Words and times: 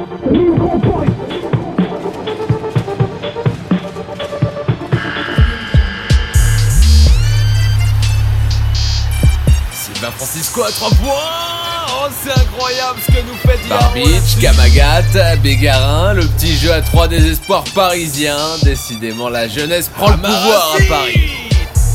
Sylvain 0.00 0.08
Francisco 10.16 10.62
à 10.62 10.70
3 10.70 10.88
points 10.90 11.06
Oh 11.92 12.06
c'est 12.22 12.30
incroyable 12.30 13.00
ce 13.06 13.12
que 13.12 13.18
nous 13.26 13.34
fait 13.44 13.58
Barbic, 13.68 14.38
Kamagat, 14.40 15.36
Bégarin, 15.42 16.14
le 16.14 16.26
petit 16.28 16.56
jeu 16.56 16.72
à 16.72 16.80
3 16.80 17.08
désespoirs 17.08 17.64
parisiens. 17.74 18.38
Décidément, 18.62 19.28
la 19.28 19.48
jeunesse 19.48 19.90
prend 19.94 20.12
le 20.12 20.16
pouvoir 20.16 20.76
à 20.76 20.78
Paris. 20.88 21.30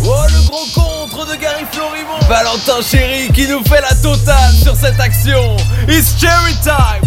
Oh 0.03 0.13
le 0.27 0.47
gros 0.47 0.67
contre 0.75 1.25
de 1.25 1.33
Gary 1.37 1.65
Florimont 1.71 2.19
Valentin 2.29 2.83
Chéri 2.83 3.31
qui 3.33 3.47
nous 3.47 3.63
fait 3.63 3.81
la 3.81 3.95
totale 3.95 4.53
sur 4.53 4.75
cette 4.75 4.99
action. 4.99 5.57
It's 5.87 6.13
cherry 6.19 6.53
time 6.63 7.01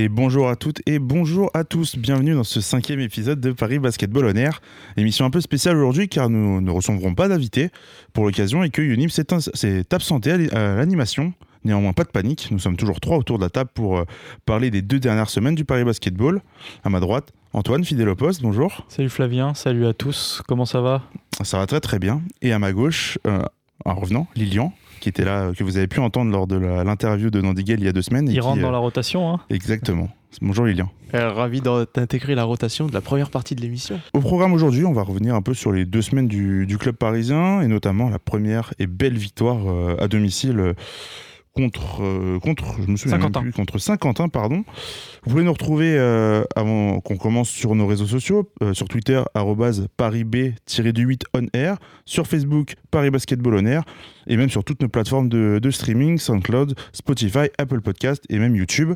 Et 0.00 0.08
bonjour 0.08 0.48
à 0.48 0.54
toutes 0.54 0.80
et 0.86 1.00
bonjour 1.00 1.50
à 1.54 1.64
tous. 1.64 1.96
Bienvenue 1.96 2.32
dans 2.32 2.44
ce 2.44 2.60
cinquième 2.60 3.00
épisode 3.00 3.40
de 3.40 3.50
Paris 3.50 3.80
Basketball 3.80 4.26
on 4.26 4.36
Air. 4.36 4.60
Émission 4.96 5.24
un 5.24 5.30
peu 5.30 5.40
spéciale 5.40 5.76
aujourd'hui 5.76 6.08
car 6.08 6.30
nous 6.30 6.60
ne 6.60 6.70
recevrons 6.70 7.16
pas 7.16 7.26
d'invités 7.26 7.70
pour 8.12 8.24
l'occasion 8.24 8.62
et 8.62 8.70
que 8.70 8.80
Unip 8.80 9.10
s'est 9.10 9.92
absenté 9.92 10.30
à 10.52 10.76
l'animation. 10.76 11.32
Néanmoins, 11.64 11.94
pas 11.94 12.04
de 12.04 12.10
panique. 12.10 12.46
Nous 12.52 12.60
sommes 12.60 12.76
toujours 12.76 13.00
trois 13.00 13.16
autour 13.16 13.38
de 13.38 13.42
la 13.42 13.50
table 13.50 13.70
pour 13.74 13.98
euh, 13.98 14.04
parler 14.46 14.70
des 14.70 14.82
deux 14.82 15.00
dernières 15.00 15.30
semaines 15.30 15.56
du 15.56 15.64
Paris 15.64 15.82
Basketball. 15.82 16.42
À 16.84 16.90
ma 16.90 17.00
droite, 17.00 17.32
Antoine, 17.52 17.84
fidèle 17.84 18.08
au 18.08 18.14
poste, 18.14 18.40
bonjour. 18.40 18.86
Salut 18.88 19.08
Flavien, 19.08 19.52
salut 19.54 19.84
à 19.84 19.94
tous, 19.94 20.42
comment 20.46 20.64
ça 20.64 20.80
va? 20.80 21.02
Ça 21.42 21.58
va 21.58 21.66
très 21.66 21.80
très 21.80 21.98
bien. 21.98 22.22
Et 22.40 22.52
à 22.52 22.60
ma 22.60 22.70
gauche, 22.70 23.18
euh, 23.26 23.42
en 23.84 23.96
revenant, 23.96 24.28
Lilian, 24.36 24.72
qui 24.98 25.08
était 25.08 25.24
là, 25.24 25.52
que 25.56 25.64
vous 25.64 25.76
avez 25.76 25.86
pu 25.86 26.00
entendre 26.00 26.30
lors 26.30 26.46
de 26.46 26.56
l'interview 26.56 27.30
de 27.30 27.40
Nandiguel 27.40 27.80
il 27.80 27.86
y 27.86 27.88
a 27.88 27.92
deux 27.92 28.02
semaines. 28.02 28.28
et 28.28 28.32
Il 28.32 28.34
qui, 28.34 28.40
rentre 28.40 28.60
dans 28.60 28.68
euh, 28.68 28.72
la 28.72 28.78
rotation, 28.78 29.32
hein 29.32 29.40
Exactement. 29.50 30.08
Bonjour 30.42 30.66
Lilian. 30.66 30.90
Euh, 31.14 31.32
ravi 31.32 31.60
d'intégrer 31.60 32.34
la 32.34 32.44
rotation 32.44 32.86
de 32.86 32.92
la 32.92 33.00
première 33.00 33.30
partie 33.30 33.54
de 33.54 33.60
l'émission. 33.60 33.98
Au 34.12 34.20
programme 34.20 34.52
aujourd'hui, 34.52 34.84
on 34.84 34.92
va 34.92 35.02
revenir 35.02 35.34
un 35.34 35.42
peu 35.42 35.54
sur 35.54 35.72
les 35.72 35.86
deux 35.86 36.02
semaines 36.02 36.28
du, 36.28 36.66
du 36.66 36.76
club 36.76 36.96
parisien 36.96 37.62
et 37.62 37.66
notamment 37.66 38.10
la 38.10 38.18
première 38.18 38.74
et 38.78 38.86
belle 38.86 39.16
victoire 39.16 39.68
euh, 39.68 39.96
à 39.98 40.06
domicile 40.06 40.60
euh, 40.60 40.74
contre, 41.58 42.04
euh, 42.04 42.38
contre, 42.38 42.76
je 42.80 42.88
me 42.88 42.96
souviens 42.96 43.18
plus, 43.18 43.52
contre 43.52 43.78
Saint-Quentin, 43.78 44.28
pardon. 44.28 44.62
Vous 45.24 45.30
pouvez 45.30 45.42
nous 45.42 45.52
retrouver 45.52 45.96
euh, 45.98 46.44
avant 46.54 47.00
qu'on 47.00 47.16
commence 47.16 47.48
sur 47.48 47.74
nos 47.74 47.88
réseaux 47.88 48.06
sociaux, 48.06 48.48
euh, 48.62 48.74
sur 48.74 48.86
Twitter 48.86 49.20
@parisb-du8 49.34 51.22
on 51.34 51.46
air, 51.54 51.78
sur 52.04 52.28
Facebook 52.28 52.76
Paris 52.92 53.10
Basketball 53.10 53.54
on 53.54 53.66
air 53.66 53.82
et 54.28 54.36
même 54.36 54.50
sur 54.50 54.62
toutes 54.62 54.80
nos 54.82 54.88
plateformes 54.88 55.28
de, 55.28 55.58
de 55.60 55.70
streaming, 55.72 56.18
SoundCloud, 56.18 56.76
Spotify, 56.92 57.48
Apple 57.58 57.80
Podcast 57.80 58.22
et 58.28 58.38
même 58.38 58.54
YouTube. 58.54 58.92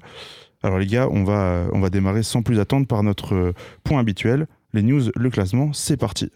Alors 0.62 0.78
les 0.78 0.86
gars, 0.86 1.08
on 1.10 1.24
va, 1.24 1.66
on 1.72 1.80
va 1.80 1.90
démarrer 1.90 2.22
sans 2.22 2.42
plus 2.42 2.60
attendre 2.60 2.86
par 2.86 3.02
notre 3.02 3.34
euh, 3.34 3.52
point 3.82 3.98
habituel, 3.98 4.46
les 4.72 4.82
news, 4.82 5.02
le 5.16 5.30
classement, 5.30 5.72
c'est 5.72 5.96
parti. 5.96 6.30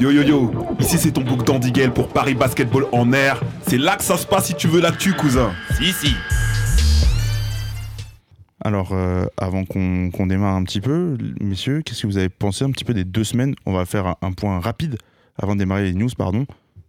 Yo 0.00 0.10
yo 0.10 0.22
yo, 0.22 0.50
ici 0.78 0.96
c'est 0.96 1.12
ton 1.12 1.20
book 1.20 1.44
d'Andigel 1.46 1.92
pour 1.92 2.08
Paris 2.08 2.34
Basketball 2.34 2.86
en 2.92 3.12
air. 3.12 3.40
C'est 3.62 3.76
là 3.76 3.96
que 3.96 4.02
ça 4.02 4.16
se 4.16 4.26
passe 4.26 4.46
si 4.46 4.54
tu 4.54 4.66
veux 4.66 4.80
l'actu, 4.80 5.12
cousin. 5.12 5.52
Si, 5.76 5.92
si. 5.92 6.14
Alors 8.64 8.92
euh, 8.92 9.26
avant 9.36 9.64
qu'on 9.64 10.26
démarre 10.26 10.54
un 10.54 10.64
petit 10.64 10.80
peu, 10.80 11.16
messieurs, 11.40 11.82
qu'est-ce 11.84 12.02
que 12.02 12.06
vous 12.06 12.16
avez 12.18 12.28
pensé 12.30 12.64
un 12.64 12.70
petit 12.70 12.84
peu 12.84 12.94
des 12.94 13.04
deux 13.04 13.24
semaines? 13.24 13.54
On 13.66 13.72
va 13.72 13.84
faire 13.84 14.06
un, 14.06 14.16
un 14.22 14.32
point 14.32 14.58
rapide 14.60 14.96
avant 15.38 15.54
de 15.54 15.60
démarrer 15.60 15.84
les 15.84 15.94
news, 15.94 16.08
pardon. 16.16 16.46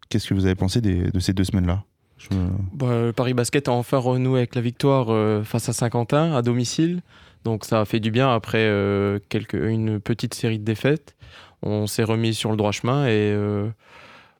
Qu'est-ce 0.09 0.27
que 0.29 0.33
vous 0.33 0.45
avez 0.45 0.55
pensé 0.55 0.79
des- 0.81 1.11
de 1.11 1.19
ces 1.19 1.33
deux 1.33 1.43
semaines-là? 1.45 1.83
Me- 2.31 2.49
Bah, 2.73 2.87
le 3.07 3.11
Paris 3.13 3.33
Basket 3.33 3.67
a 3.67 3.71
enfin 3.71 3.97
renoué 3.97 4.39
avec 4.39 4.55
la 4.55 4.61
victoire 4.61 5.07
euh, 5.09 5.43
face 5.43 5.67
à 5.69 5.73
Saint-Quentin 5.73 6.33
à 6.33 6.41
domicile. 6.41 7.01
Donc 7.43 7.65
ça 7.65 7.81
a 7.81 7.85
fait 7.85 7.99
du 7.99 8.11
bien 8.11 8.33
après 8.33 8.59
euh, 8.65 9.19
quelques, 9.29 9.53
une 9.55 9.99
petite 9.99 10.33
série 10.33 10.59
de 10.59 10.63
défaites. 10.63 11.15
On 11.63 11.87
s'est 11.87 12.03
remis 12.03 12.33
sur 12.33 12.49
le 12.51 12.57
droit 12.57 12.71
chemin 12.71 13.05
et 13.05 13.11
euh, 13.11 13.69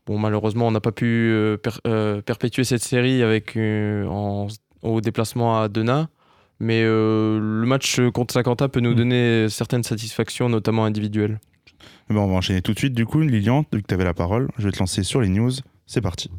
bon, 0.08 0.18
malheureusement 0.18 0.68
on 0.68 0.72
n'a 0.72 0.80
pas 0.82 0.92
pu 0.92 1.06
euh, 1.32 1.58
per- 1.58 1.70
euh, 1.88 2.22
perpétuer 2.22 2.64
cette 2.64 2.82
série 2.84 3.22
avec, 3.24 3.56
en- 3.58 4.48
au 4.82 5.02
déplacement 5.02 5.62
à 5.62 5.68
Denain. 5.70 6.10
Mais 6.60 6.84
le 6.84 7.64
match 7.66 8.00
contre 8.14 8.34
Saint-Quentin 8.34 8.70
peut 8.70 8.82
nous 8.82 8.92
Mm. 8.92 8.96
donner 8.96 9.50
certaines 9.50 9.84
satisfactions, 9.84 10.48
notamment 10.48 10.86
individuelles. 10.86 11.40
Eh 12.10 12.14
ben, 12.14 12.20
on 12.20 12.28
va 12.28 12.34
enchaîner 12.36 12.62
tout 12.62 12.74
de 12.74 12.78
suite. 12.78 12.94
Du 12.94 13.06
coup, 13.08 13.20
Lilian, 13.22 13.66
vu 13.74 13.82
que 13.82 13.88
tu 13.88 13.94
avais 13.96 14.04
la 14.04 14.14
parole, 14.14 14.48
je 14.60 14.66
vais 14.66 14.72
te 14.72 14.78
lancer 14.78 15.02
sur 15.02 15.22
les 15.22 15.30
news. 15.30 15.50
C'est 15.88 16.02
parti. 16.02 16.30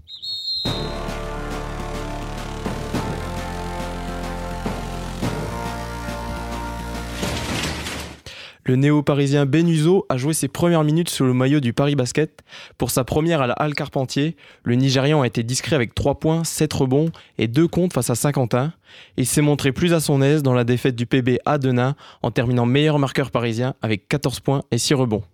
Le 8.65 8.77
néo-parisien 8.77 9.45
Benuzo 9.45 10.07
a 10.09 10.17
joué 10.17 10.35
ses 10.35 10.47
premières 10.47 10.85
minutes 10.85 11.09
sous 11.09 11.25
le 11.25 11.35
maillot 11.35 11.59
du 11.59 11.73
Paris 11.73 11.97
Basket. 11.97 12.43
Pour 12.79 12.93
sa 12.93 13.03
première 13.03 13.43
à 13.43 13.49
la 13.49 13.55
Halle 13.55 13.75
Carpentier, 13.75 14.37
le 14.63 14.77
Nigérian 14.77 15.23
a 15.23 15.27
été 15.27 15.43
discret 15.43 15.75
avec 15.75 15.97
3 15.97 16.21
points, 16.21 16.45
7 16.45 16.73
rebonds 16.73 17.11
et 17.39 17.49
2 17.49 17.67
comptes 17.67 17.93
face 17.93 18.11
à 18.11 18.15
Saint-Quentin. 18.15 18.73
Il 19.17 19.27
s'est 19.27 19.43
montré 19.43 19.73
plus 19.73 19.95
à 19.95 20.01
son 20.01 20.23
aise 20.23 20.45
dans 20.45 20.55
la 20.55 20.63
défaite 20.63 20.95
du 20.95 21.07
PB 21.07 21.41
à 21.45 21.59
Denain 21.59 21.97
en 22.23 22.31
terminant 22.31 22.67
meilleur 22.67 23.01
marqueur 23.01 23.33
parisien 23.33 23.75
avec 23.83 24.07
14 24.07 24.39
points 24.39 24.63
et 24.71 24.79
6 24.79 24.95
rebonds. 24.95 25.25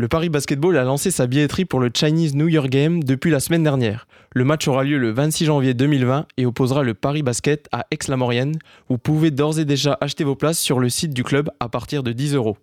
Le 0.00 0.06
Paris 0.06 0.28
Basketball 0.28 0.78
a 0.78 0.84
lancé 0.84 1.10
sa 1.10 1.26
billetterie 1.26 1.64
pour 1.64 1.80
le 1.80 1.90
Chinese 1.92 2.36
New 2.36 2.46
Year 2.46 2.68
Game 2.68 3.02
depuis 3.02 3.32
la 3.32 3.40
semaine 3.40 3.64
dernière. 3.64 4.06
Le 4.32 4.44
match 4.44 4.68
aura 4.68 4.84
lieu 4.84 4.96
le 4.96 5.10
26 5.10 5.46
janvier 5.46 5.74
2020 5.74 6.28
et 6.36 6.46
opposera 6.46 6.84
le 6.84 6.94
Paris 6.94 7.24
Basket 7.24 7.68
à 7.72 7.84
Aix-la-Maurienne. 7.90 8.60
Vous 8.88 8.96
pouvez 8.96 9.32
d'ores 9.32 9.58
et 9.58 9.64
déjà 9.64 9.98
acheter 10.00 10.22
vos 10.22 10.36
places 10.36 10.60
sur 10.60 10.78
le 10.78 10.88
site 10.88 11.12
du 11.12 11.24
club 11.24 11.50
à 11.58 11.68
partir 11.68 12.04
de 12.04 12.12
10 12.12 12.36
euros. 12.36 12.56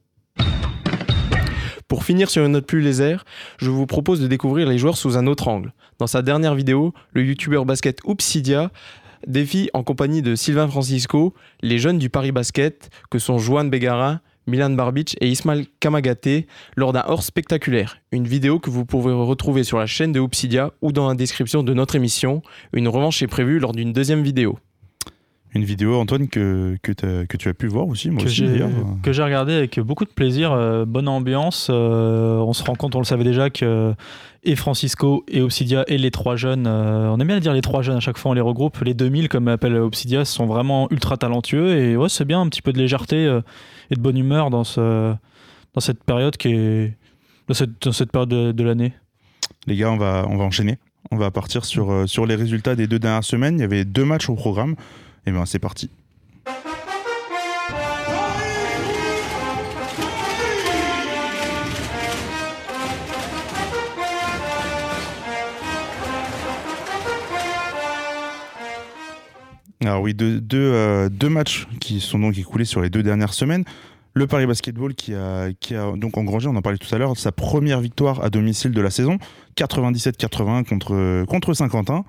Pour 1.90 2.06
finir 2.06 2.30
sur 2.30 2.46
une 2.46 2.54
note 2.54 2.68
plus 2.68 2.80
légère, 2.80 3.26
je 3.58 3.70
vous 3.70 3.86
propose 3.86 4.22
de 4.22 4.28
découvrir 4.28 4.70
les 4.70 4.78
joueurs 4.78 4.96
sous 4.96 5.18
un 5.18 5.28
autre 5.28 5.50
angle. 5.50 5.74
Dans 6.00 6.08
sa 6.08 6.22
dernière 6.22 6.56
vidéo, 6.56 6.94
le 7.12 7.22
youtubeur 7.26 7.66
basket 7.66 8.00
Oupsidia 8.06 8.72
défie 9.28 9.70
en 9.74 9.84
compagnie 9.84 10.22
de 10.22 10.36
Sylvain 10.36 10.70
Francisco 10.70 11.34
les 11.62 11.80
jeunes 11.80 12.00
du 12.00 12.10
Paris 12.10 12.32
Basket 12.32 12.90
que 13.12 13.20
sont 13.20 13.40
Joan 13.40 13.70
Bégarin, 13.70 14.22
Milan 14.48 14.72
Barbic 14.72 15.16
et 15.22 15.28
Ismail 15.28 15.68
Kamagaté 15.80 16.48
lors 16.76 16.94
d'un 16.94 17.04
hors 17.08 17.24
spectaculaire. 17.24 17.98
Une 18.12 18.28
vidéo 18.28 18.60
que 18.60 18.70
vous 18.70 18.86
pouvez 18.86 19.14
retrouver 19.14 19.64
sur 19.64 19.78
la 19.78 19.86
chaîne 19.86 20.12
de 20.12 20.20
Oupsidia 20.20 20.72
ou 20.82 20.92
dans 20.92 21.08
la 21.08 21.16
description 21.16 21.64
de 21.64 21.74
notre 21.74 21.96
émission. 21.96 22.42
Une 22.74 22.88
revanche 22.88 23.22
est 23.22 23.28
prévue 23.28 23.60
lors 23.60 23.74
d'une 23.74 23.94
deuxième 23.94 24.24
vidéo. 24.24 24.58
Une 25.56 25.64
vidéo, 25.64 25.96
Antoine, 25.96 26.28
que, 26.28 26.76
que, 26.84 26.92
tu 26.92 27.48
as 27.48 27.54
pu 27.54 27.68
voir 27.68 27.88
aussi, 27.88 28.10
moi 28.10 28.22
que 28.22 28.28
aussi 28.28 28.46
d'ailleurs. 28.46 28.70
que 29.02 29.14
j'ai 29.14 29.24
regardé 29.24 29.54
avec 29.54 29.80
beaucoup 29.80 30.04
de 30.04 30.10
plaisir, 30.10 30.52
euh, 30.52 30.84
bonne 30.84 31.08
ambiance. 31.08 31.68
euh, 31.70 32.40
on 32.40 32.52
se 32.52 32.62
rend 32.62 32.76
compte, 32.76 32.94
on 32.94 33.00
le 33.00 33.06
savait 33.06 33.24
déjà 33.24 33.50
que 33.50 33.94
et 34.44 34.58
Francisco 34.58 35.24
et 35.30 35.42
Obsidia 35.42 35.86
et 35.88 35.98
les 35.98 36.12
trois 36.12 36.36
jeunes, 36.36 36.68
euh, 36.68 37.10
on 37.10 37.22
aime 37.22 37.28
bien 37.28 37.40
dire 37.40 37.54
les 37.54 37.62
trois 37.62 37.82
jeunes 37.84 37.96
à 37.96 38.00
chaque 38.02 38.18
fois, 38.18 38.32
on 38.32 38.34
les 38.34 38.42
regroupe. 38.42 38.82
Les 38.82 38.94
2000 38.94 39.30
comme 39.30 39.48
appelle 39.48 39.78
Obsidia 39.78 40.26
sont 40.26 40.46
vraiment 40.46 40.92
ultra 40.92 41.16
talentueux 41.16 41.78
et 41.78 41.96
ouais, 41.96 42.10
c'est 42.10 42.26
bien 42.26 42.42
un 42.42 42.50
petit 42.50 42.62
peu 42.62 42.74
de 42.74 42.78
légèreté 42.78 43.24
et 43.90 43.96
de 43.96 44.02
bonne 44.02 44.18
humeur 44.18 44.50
dans 44.50 44.66
ce 44.66 45.16
dans 45.74 45.82
cette 45.82 46.04
période 46.04 46.36
qui 46.36 46.50
est 46.50 46.98
dans 47.48 47.54
cette, 47.54 47.82
dans 47.82 47.94
cette 47.94 48.12
période 48.12 48.30
de, 48.30 48.52
de 48.52 48.64
l'année. 48.66 48.92
Les 49.68 49.78
gars, 49.78 49.90
on 49.90 49.98
va, 49.98 50.26
on 50.30 50.36
va 50.36 50.44
enchaîner. 50.44 50.80
On 51.12 51.18
va 51.18 51.32
partir 51.32 51.64
sur, 51.64 52.10
sur 52.10 52.26
les 52.26 52.36
résultats 52.36 52.76
des 52.76 52.88
deux 52.88 53.00
dernières 53.00 53.24
semaines. 53.24 53.58
Il 53.58 53.62
y 53.62 53.64
avait 53.66 53.86
deux 53.86 54.06
matchs 54.06 54.30
au 54.30 54.36
programme. 54.36 54.76
Et 55.26 55.32
bien, 55.32 55.46
c'est 55.46 55.60
parti. 55.60 55.90
Alors 69.82 70.02
oui, 70.02 70.14
deux, 70.14 70.42
euh, 70.54 71.10
deux 71.10 71.30
matchs 71.30 71.68
qui 71.80 72.00
sont 72.00 72.18
donc 72.18 72.38
écoulés 72.38 72.66
sur 72.66 72.82
les 72.82 72.90
deux 72.90 73.04
dernières 73.04 73.34
semaines. 73.34 73.64
Le 74.14 74.28
Paris 74.28 74.48
Basketball 74.48 74.96
qui 74.96 75.14
a, 75.14 75.52
qui 75.60 75.76
a 75.76 75.92
donc 75.96 76.18
engrangé, 76.18 76.48
on 76.48 76.56
en 76.56 76.62
parlait 76.62 76.78
tout 76.78 76.94
à 76.96 76.98
l'heure, 76.98 77.18
sa 77.18 77.32
première 77.32 77.82
victoire 77.82 78.24
à 78.24 78.30
domicile 78.30 78.72
de 78.72 78.82
la 78.82 78.90
saison, 78.90 79.18
97-81 79.58 80.64
contre, 80.64 81.26
contre 81.26 81.54
Saint-Quentin. 81.54 82.06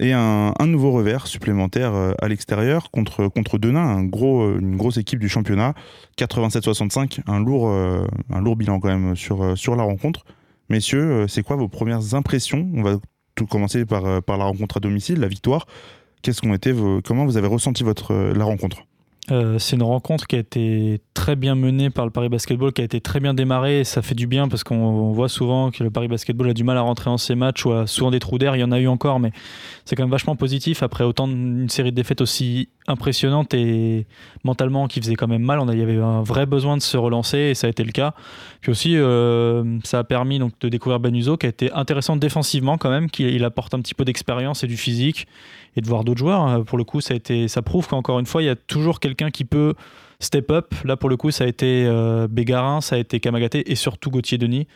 Et 0.00 0.12
un, 0.12 0.52
nouveau 0.66 0.90
revers 0.90 1.26
supplémentaire 1.26 1.94
euh, 1.94 2.12
à 2.20 2.28
l'extérieur 2.28 2.90
contre, 2.90 3.28
contre 3.28 3.58
Denain, 3.58 4.04
euh, 4.04 4.58
une 4.58 4.76
grosse 4.76 4.96
équipe 4.96 5.20
du 5.20 5.28
championnat, 5.28 5.74
87-65, 6.18 7.20
un 7.26 7.40
lourd, 7.40 7.68
euh, 7.68 8.04
un 8.30 8.40
lourd 8.40 8.56
bilan 8.56 8.80
quand 8.80 8.88
même 8.88 9.14
sur, 9.14 9.56
sur 9.56 9.76
la 9.76 9.84
rencontre. 9.84 10.24
Messieurs, 10.68 11.26
c'est 11.28 11.42
quoi 11.42 11.56
vos 11.56 11.68
premières 11.68 12.14
impressions? 12.14 12.68
On 12.74 12.82
va 12.82 12.96
tout 13.34 13.46
commencer 13.46 13.84
par, 13.84 14.22
par 14.22 14.38
la 14.38 14.44
rencontre 14.44 14.78
à 14.78 14.80
domicile, 14.80 15.20
la 15.20 15.28
victoire. 15.28 15.66
Qu'est-ce 16.22 16.40
comment 17.02 17.26
vous 17.26 17.36
avez 17.36 17.48
ressenti 17.48 17.84
votre, 17.84 18.14
la 18.14 18.44
rencontre? 18.44 18.86
Euh, 19.30 19.58
c'est 19.58 19.76
une 19.76 19.82
rencontre 19.82 20.26
qui 20.26 20.36
a 20.36 20.38
été 20.38 21.00
très 21.14 21.34
bien 21.34 21.54
menée 21.54 21.88
par 21.88 22.04
le 22.04 22.10
Paris 22.10 22.28
Basketball, 22.28 22.72
qui 22.72 22.82
a 22.82 22.84
été 22.84 23.00
très 23.00 23.20
bien 23.20 23.32
démarrée. 23.32 23.80
Et 23.80 23.84
ça 23.84 24.02
fait 24.02 24.14
du 24.14 24.26
bien 24.26 24.48
parce 24.48 24.64
qu'on 24.64 25.12
voit 25.12 25.28
souvent 25.28 25.70
que 25.70 25.82
le 25.82 25.90
Paris 25.90 26.08
Basketball 26.08 26.50
a 26.50 26.54
du 26.54 26.64
mal 26.64 26.76
à 26.76 26.82
rentrer 26.82 27.08
en 27.10 27.16
ces 27.16 27.34
matchs 27.34 27.64
ou 27.64 27.72
a 27.72 27.86
souvent 27.86 28.10
des 28.10 28.20
trous 28.20 28.38
d'air. 28.38 28.54
Il 28.56 28.60
y 28.60 28.64
en 28.64 28.72
a 28.72 28.78
eu 28.78 28.88
encore, 28.88 29.20
mais 29.20 29.32
c'est 29.84 29.96
quand 29.96 30.02
même 30.02 30.10
vachement 30.10 30.36
positif. 30.36 30.82
Après 30.82 31.04
autant 31.04 31.26
d'une 31.26 31.68
série 31.68 31.90
de 31.90 31.96
défaites 31.96 32.20
aussi 32.20 32.68
impressionnante 32.86 33.54
et 33.54 34.06
mentalement 34.44 34.86
qui 34.88 35.00
faisait 35.00 35.14
quand 35.14 35.26
même 35.26 35.42
mal, 35.42 35.58
on 35.58 35.70
il 35.72 35.78
y 35.78 35.82
avait 35.82 35.96
un 35.96 36.22
vrai 36.22 36.46
besoin 36.46 36.76
de 36.76 36.82
se 36.82 36.96
relancer 36.96 37.38
et 37.38 37.54
ça 37.54 37.66
a 37.66 37.70
été 37.70 37.82
le 37.82 37.92
cas. 37.92 38.14
Puis 38.60 38.70
aussi, 38.70 38.96
euh, 38.96 39.78
ça 39.84 40.00
a 40.00 40.04
permis 40.04 40.38
donc 40.38 40.52
de 40.60 40.68
découvrir 40.68 41.00
Benuso 41.00 41.36
qui 41.36 41.46
a 41.46 41.48
été 41.48 41.72
intéressant 41.72 42.16
défensivement 42.16 42.76
quand 42.76 42.90
même, 42.90 43.10
qu'il 43.10 43.42
apporte 43.44 43.74
un 43.74 43.80
petit 43.80 43.94
peu 43.94 44.04
d'expérience 44.04 44.64
et 44.64 44.66
du 44.66 44.76
physique 44.76 45.26
et 45.76 45.80
de 45.80 45.86
voir 45.86 46.04
d'autres 46.04 46.18
joueurs. 46.18 46.46
Euh, 46.46 46.62
pour 46.62 46.78
le 46.78 46.84
coup, 46.84 47.00
ça, 47.00 47.14
a 47.14 47.16
été, 47.16 47.48
ça 47.48 47.62
prouve 47.62 47.86
qu'encore 47.88 48.18
une 48.18 48.26
fois, 48.26 48.42
il 48.42 48.46
y 48.46 48.50
a 48.50 48.56
toujours 48.56 49.00
quelqu'un 49.00 49.30
qui 49.30 49.44
peut 49.44 49.74
step 50.20 50.50
up. 50.50 50.74
Là, 50.84 50.96
pour 50.96 51.08
le 51.08 51.16
coup, 51.16 51.30
ça 51.30 51.44
a 51.44 51.46
été 51.46 51.86
euh, 51.86 52.28
Bégarin, 52.28 52.80
ça 52.80 52.96
a 52.96 52.98
été 52.98 53.20
Kamagaté 53.20 53.70
et 53.70 53.74
surtout 53.74 54.10
Gauthier 54.10 54.38
Denis. 54.38 54.66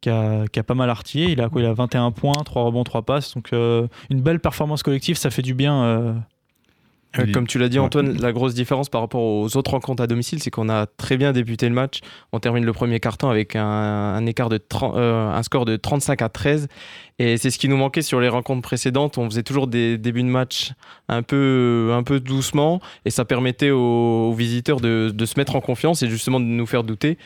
Qui 0.00 0.08
a, 0.08 0.46
qui 0.50 0.62
pas 0.62 0.72
mal 0.72 0.88
artillé. 0.88 1.30
Il 1.30 1.42
a, 1.42 1.50
il 1.54 1.64
a 1.66 1.74
21 1.74 2.10
points, 2.10 2.32
3 2.32 2.62
rebonds, 2.62 2.84
3 2.84 3.02
passes. 3.02 3.34
Donc 3.34 3.52
euh, 3.52 3.86
une 4.08 4.22
belle 4.22 4.40
performance 4.40 4.82
collective, 4.82 5.18
ça 5.18 5.28
fait 5.28 5.42
du 5.42 5.52
bien 5.52 6.24
euh, 7.18 7.26
comme 7.32 7.46
tu 7.46 7.58
l'as 7.58 7.68
dit, 7.68 7.78
Antoine, 7.78 8.20
la 8.20 8.32
grosse 8.32 8.54
différence 8.54 8.88
par 8.88 9.00
rapport 9.00 9.22
aux 9.22 9.56
autres 9.56 9.72
rencontres 9.72 10.02
à 10.02 10.06
domicile, 10.06 10.40
c'est 10.40 10.50
qu'on 10.50 10.68
a 10.68 10.86
très 10.86 11.16
bien 11.16 11.32
débuté 11.32 11.68
le 11.68 11.74
match. 11.74 12.00
On 12.32 12.38
termine 12.38 12.64
le 12.64 12.72
premier 12.72 13.00
carton 13.00 13.28
avec 13.28 13.56
un, 13.56 14.24
écart 14.26 14.48
de 14.48 14.60
euh, 14.82 15.30
un 15.30 15.42
score 15.42 15.64
de 15.64 15.76
35 15.76 16.22
à 16.22 16.28
13. 16.28 16.68
Et 17.18 17.36
c'est 17.36 17.50
ce 17.50 17.58
qui 17.58 17.68
nous 17.68 17.76
manquait 17.76 18.02
sur 18.02 18.20
les 18.20 18.28
rencontres 18.28 18.62
précédentes. 18.62 19.18
On 19.18 19.28
faisait 19.28 19.42
toujours 19.42 19.66
des 19.66 19.98
débuts 19.98 20.22
de 20.22 20.28
match 20.28 20.72
un 21.08 21.22
peu, 21.22 21.90
un 21.92 22.02
peu 22.02 22.20
doucement. 22.20 22.80
Et 23.04 23.10
ça 23.10 23.24
permettait 23.24 23.70
aux, 23.70 24.32
visiteurs 24.32 24.80
de, 24.80 25.10
de, 25.12 25.26
se 25.26 25.38
mettre 25.38 25.56
en 25.56 25.60
confiance 25.60 26.02
et 26.02 26.08
justement 26.08 26.38
de 26.38 26.46
nous 26.46 26.66
faire 26.66 26.84
douter. 26.84 27.18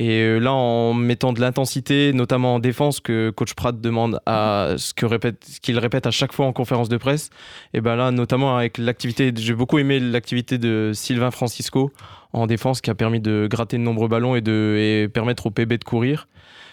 Et 0.00 0.22
euh, 0.22 0.38
là, 0.38 0.54
en 0.54 0.94
mettant 0.94 1.34
de 1.34 1.42
l'intensité, 1.42 2.14
notamment 2.14 2.54
en 2.54 2.58
défense, 2.58 3.00
que 3.00 3.28
coach 3.28 3.52
Pratt 3.52 3.78
demande 3.78 4.18
à 4.24 4.76
ce 4.78 4.94
qu'il 4.94 5.06
répète, 5.06 5.58
qu'il 5.60 5.78
répète 5.78 6.06
à 6.06 6.10
chaque 6.10 6.32
fois 6.32 6.46
en 6.46 6.54
conférence 6.54 6.88
de 6.88 6.96
presse, 6.96 7.28
et 7.74 7.82
ben 7.82 7.96
là, 7.96 8.10
notamment 8.10 8.56
avec 8.56 8.78
l'activité, 8.78 9.30
j'ai 9.36 9.52
beaucoup 9.52 9.78
aimé 9.78 10.00
l'activité 10.00 10.56
de 10.56 10.92
Sylvain 10.94 11.30
Francisco 11.30 11.92
en 12.32 12.46
défense 12.46 12.80
qui 12.80 12.88
a 12.88 12.94
permis 12.94 13.20
de 13.20 13.46
gratter 13.50 13.76
de 13.76 13.82
nombreux 13.82 14.08
ballons 14.08 14.34
et 14.34 14.40
de 14.40 14.74
et 14.78 15.08
permettre 15.08 15.44
au 15.44 15.50
PB 15.50 15.74
de 15.74 15.84
courir. 15.84 16.28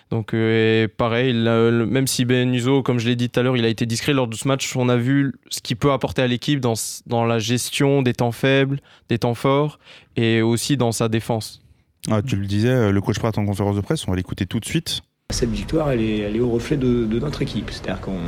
Donc 0.09 0.33
euh, 0.33 0.87
pareil, 0.95 1.33
même 1.33 2.07
si 2.07 2.23
Ben 2.23 2.53
Uzo, 2.53 2.81
comme 2.81 2.97
je 2.97 3.09
l'ai 3.09 3.17
dit 3.17 3.29
tout 3.29 3.41
à 3.41 3.43
l'heure, 3.43 3.57
il 3.57 3.65
a 3.65 3.67
été 3.67 3.85
discret 3.85 4.13
lors 4.13 4.29
de 4.29 4.35
ce 4.35 4.47
match, 4.47 4.73
on 4.77 4.87
a 4.87 4.95
vu 4.95 5.33
ce 5.49 5.59
qu'il 5.59 5.75
peut 5.75 5.91
apporter 5.91 6.21
à 6.21 6.27
l'équipe 6.27 6.61
dans, 6.61 6.75
dans 7.07 7.25
la 7.25 7.39
gestion 7.39 8.03
des 8.03 8.13
temps 8.13 8.31
faibles, 8.31 8.79
des 9.09 9.19
temps 9.19 9.33
forts 9.33 9.79
et 10.15 10.41
aussi 10.41 10.77
dans 10.77 10.93
sa 10.93 11.09
défense. 11.09 11.61
Ah, 12.09 12.21
tu 12.21 12.35
le 12.35 12.45
disais, 12.45 12.69
euh, 12.69 12.91
le 12.91 13.01
coach 13.01 13.19
Pratt 13.19 13.37
en 13.37 13.45
conférence 13.45 13.75
de 13.75 13.81
presse, 13.81 14.07
on 14.07 14.11
va 14.11 14.17
l'écouter 14.17 14.45
tout 14.45 14.59
de 14.59 14.65
suite. 14.65 15.01
Cette 15.29 15.49
victoire, 15.49 15.91
elle 15.91 16.01
est, 16.01 16.19
elle 16.19 16.35
est 16.35 16.39
au 16.39 16.49
reflet 16.49 16.77
de, 16.77 17.05
notre 17.19 17.41
équipe. 17.41 17.69
C'est-à-dire 17.69 17.99
qu'on 17.99 18.19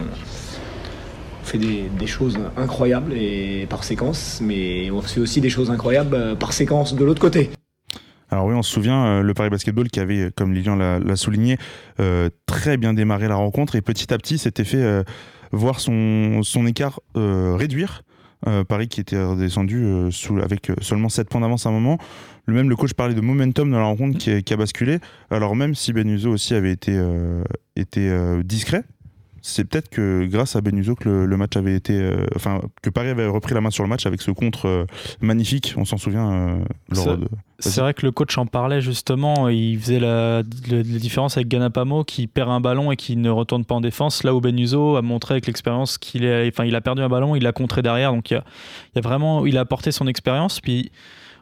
fait 1.43 1.57
des, 1.57 2.07
choses 2.07 2.37
incroyables 2.57 3.13
et 3.13 3.65
par 3.69 3.83
séquence, 3.83 4.39
mais 4.41 4.91
on 4.91 5.01
fait 5.01 5.21
aussi 5.21 5.39
des 5.39 5.49
choses 5.49 5.71
incroyables 5.71 6.15
euh, 6.15 6.35
par 6.35 6.53
séquence 6.53 6.93
de 6.93 7.05
l'autre 7.05 7.21
côté. 7.21 7.49
Alors 8.29 8.45
oui, 8.45 8.53
on 8.53 8.61
se 8.61 8.71
souvient, 8.71 9.05
euh, 9.05 9.21
le 9.21 9.33
Paris 9.33 9.49
Basketball 9.49 9.87
qui 9.87 9.99
avait, 9.99 10.29
comme 10.35 10.53
Lilian 10.53 10.75
l'a 10.75 11.15
souligné, 11.15 11.57
très 12.45 12.77
bien 12.77 12.93
démarré 12.93 13.27
la 13.27 13.35
rencontre 13.35 13.75
et 13.75 13.81
petit 13.81 14.13
à 14.13 14.17
petit 14.17 14.37
s'était 14.37 14.65
fait 14.65 15.03
voir 15.51 15.79
son, 15.79 16.43
son 16.43 16.67
écart 16.67 16.99
réduire. 17.15 18.03
Paris 18.67 18.87
qui 18.87 19.01
était 19.01 19.21
redescendu 19.21 20.11
sous, 20.11 20.37
avec 20.39 20.71
seulement 20.81 21.09
7 21.09 21.29
points 21.29 21.41
d'avance 21.41 21.65
à 21.65 21.69
un 21.69 21.73
moment. 21.73 21.97
Le 22.49 22.55
même 22.55 22.69
le 22.69 22.75
coach 22.75 22.93
parlait 22.93 23.13
de 23.13 23.21
momentum 23.21 23.69
dans 23.69 23.77
la 23.77 23.85
rencontre 23.85 24.17
qui 24.17 24.53
a, 24.53 24.57
basculé. 24.57 24.97
Alors 25.29 25.55
même 25.55 25.75
si 25.75 25.93
Benuso 25.93 26.31
aussi 26.31 26.55
avait 26.55 26.71
été, 26.71 26.93
euh, 26.97 27.43
euh, 27.97 28.43
discret, 28.43 28.83
c'est 29.41 29.65
peut-être 29.65 29.89
que 29.89 30.25
grâce 30.25 30.55
à 30.55 30.61
Benuso 30.61 30.95
que 30.95 31.09
le, 31.09 31.37
match 31.37 31.55
avait 31.55 31.75
été, 31.75 31.93
euh, 31.93 32.25
enfin 32.35 32.61
que 32.81 32.89
Paris 32.89 33.09
avait 33.09 33.27
repris 33.27 33.53
la 33.53 33.61
main 33.61 33.69
sur 33.69 33.83
le 33.83 33.89
match 33.89 34.05
avec 34.05 34.21
ce 34.21 34.31
contre 34.31 34.85
magnifique. 35.21 35.73
On 35.77 35.85
s'en 35.85 35.97
souvient. 35.97 36.59
c'est 37.59 37.81
vrai 37.81 37.93
que 37.93 38.05
le 38.05 38.11
coach 38.11 38.37
en 38.37 38.45
parlait 38.45 38.81
justement. 38.81 39.49
Il 39.49 39.79
faisait 39.79 39.99
la, 39.99 40.43
différence 40.43 41.37
avec 41.37 41.47
Ganapamo 41.47 42.03
qui 42.03 42.27
perd 42.27 42.49
un 42.49 42.59
ballon 42.59 42.91
et 42.91 42.95
qui 42.95 43.15
ne 43.15 43.29
retourne 43.29 43.65
pas 43.65 43.75
en 43.75 43.81
défense. 43.81 44.23
Là 44.23 44.33
où 44.33 44.41
Benuso 44.41 44.95
a 44.95 45.01
montré 45.01 45.35
avec 45.35 45.47
l'expérience 45.47 45.97
qu'il 45.97 46.25
enfin 46.47 46.65
il 46.65 46.75
a 46.75 46.81
perdu 46.81 47.01
un 47.01 47.09
ballon, 47.09 47.35
il 47.35 47.43
l'a 47.43 47.51
contré 47.51 47.81
derrière. 47.81 48.11
Donc 48.13 48.31
il 48.31 48.35
y 48.35 48.37
a, 48.37 48.43
il 48.93 48.97
y 48.97 48.99
a 48.99 49.01
vraiment, 49.01 49.45
il 49.45 49.57
a 49.57 49.61
apporté 49.61 49.91
son 49.91 50.07
expérience. 50.07 50.59
Puis 50.59 50.91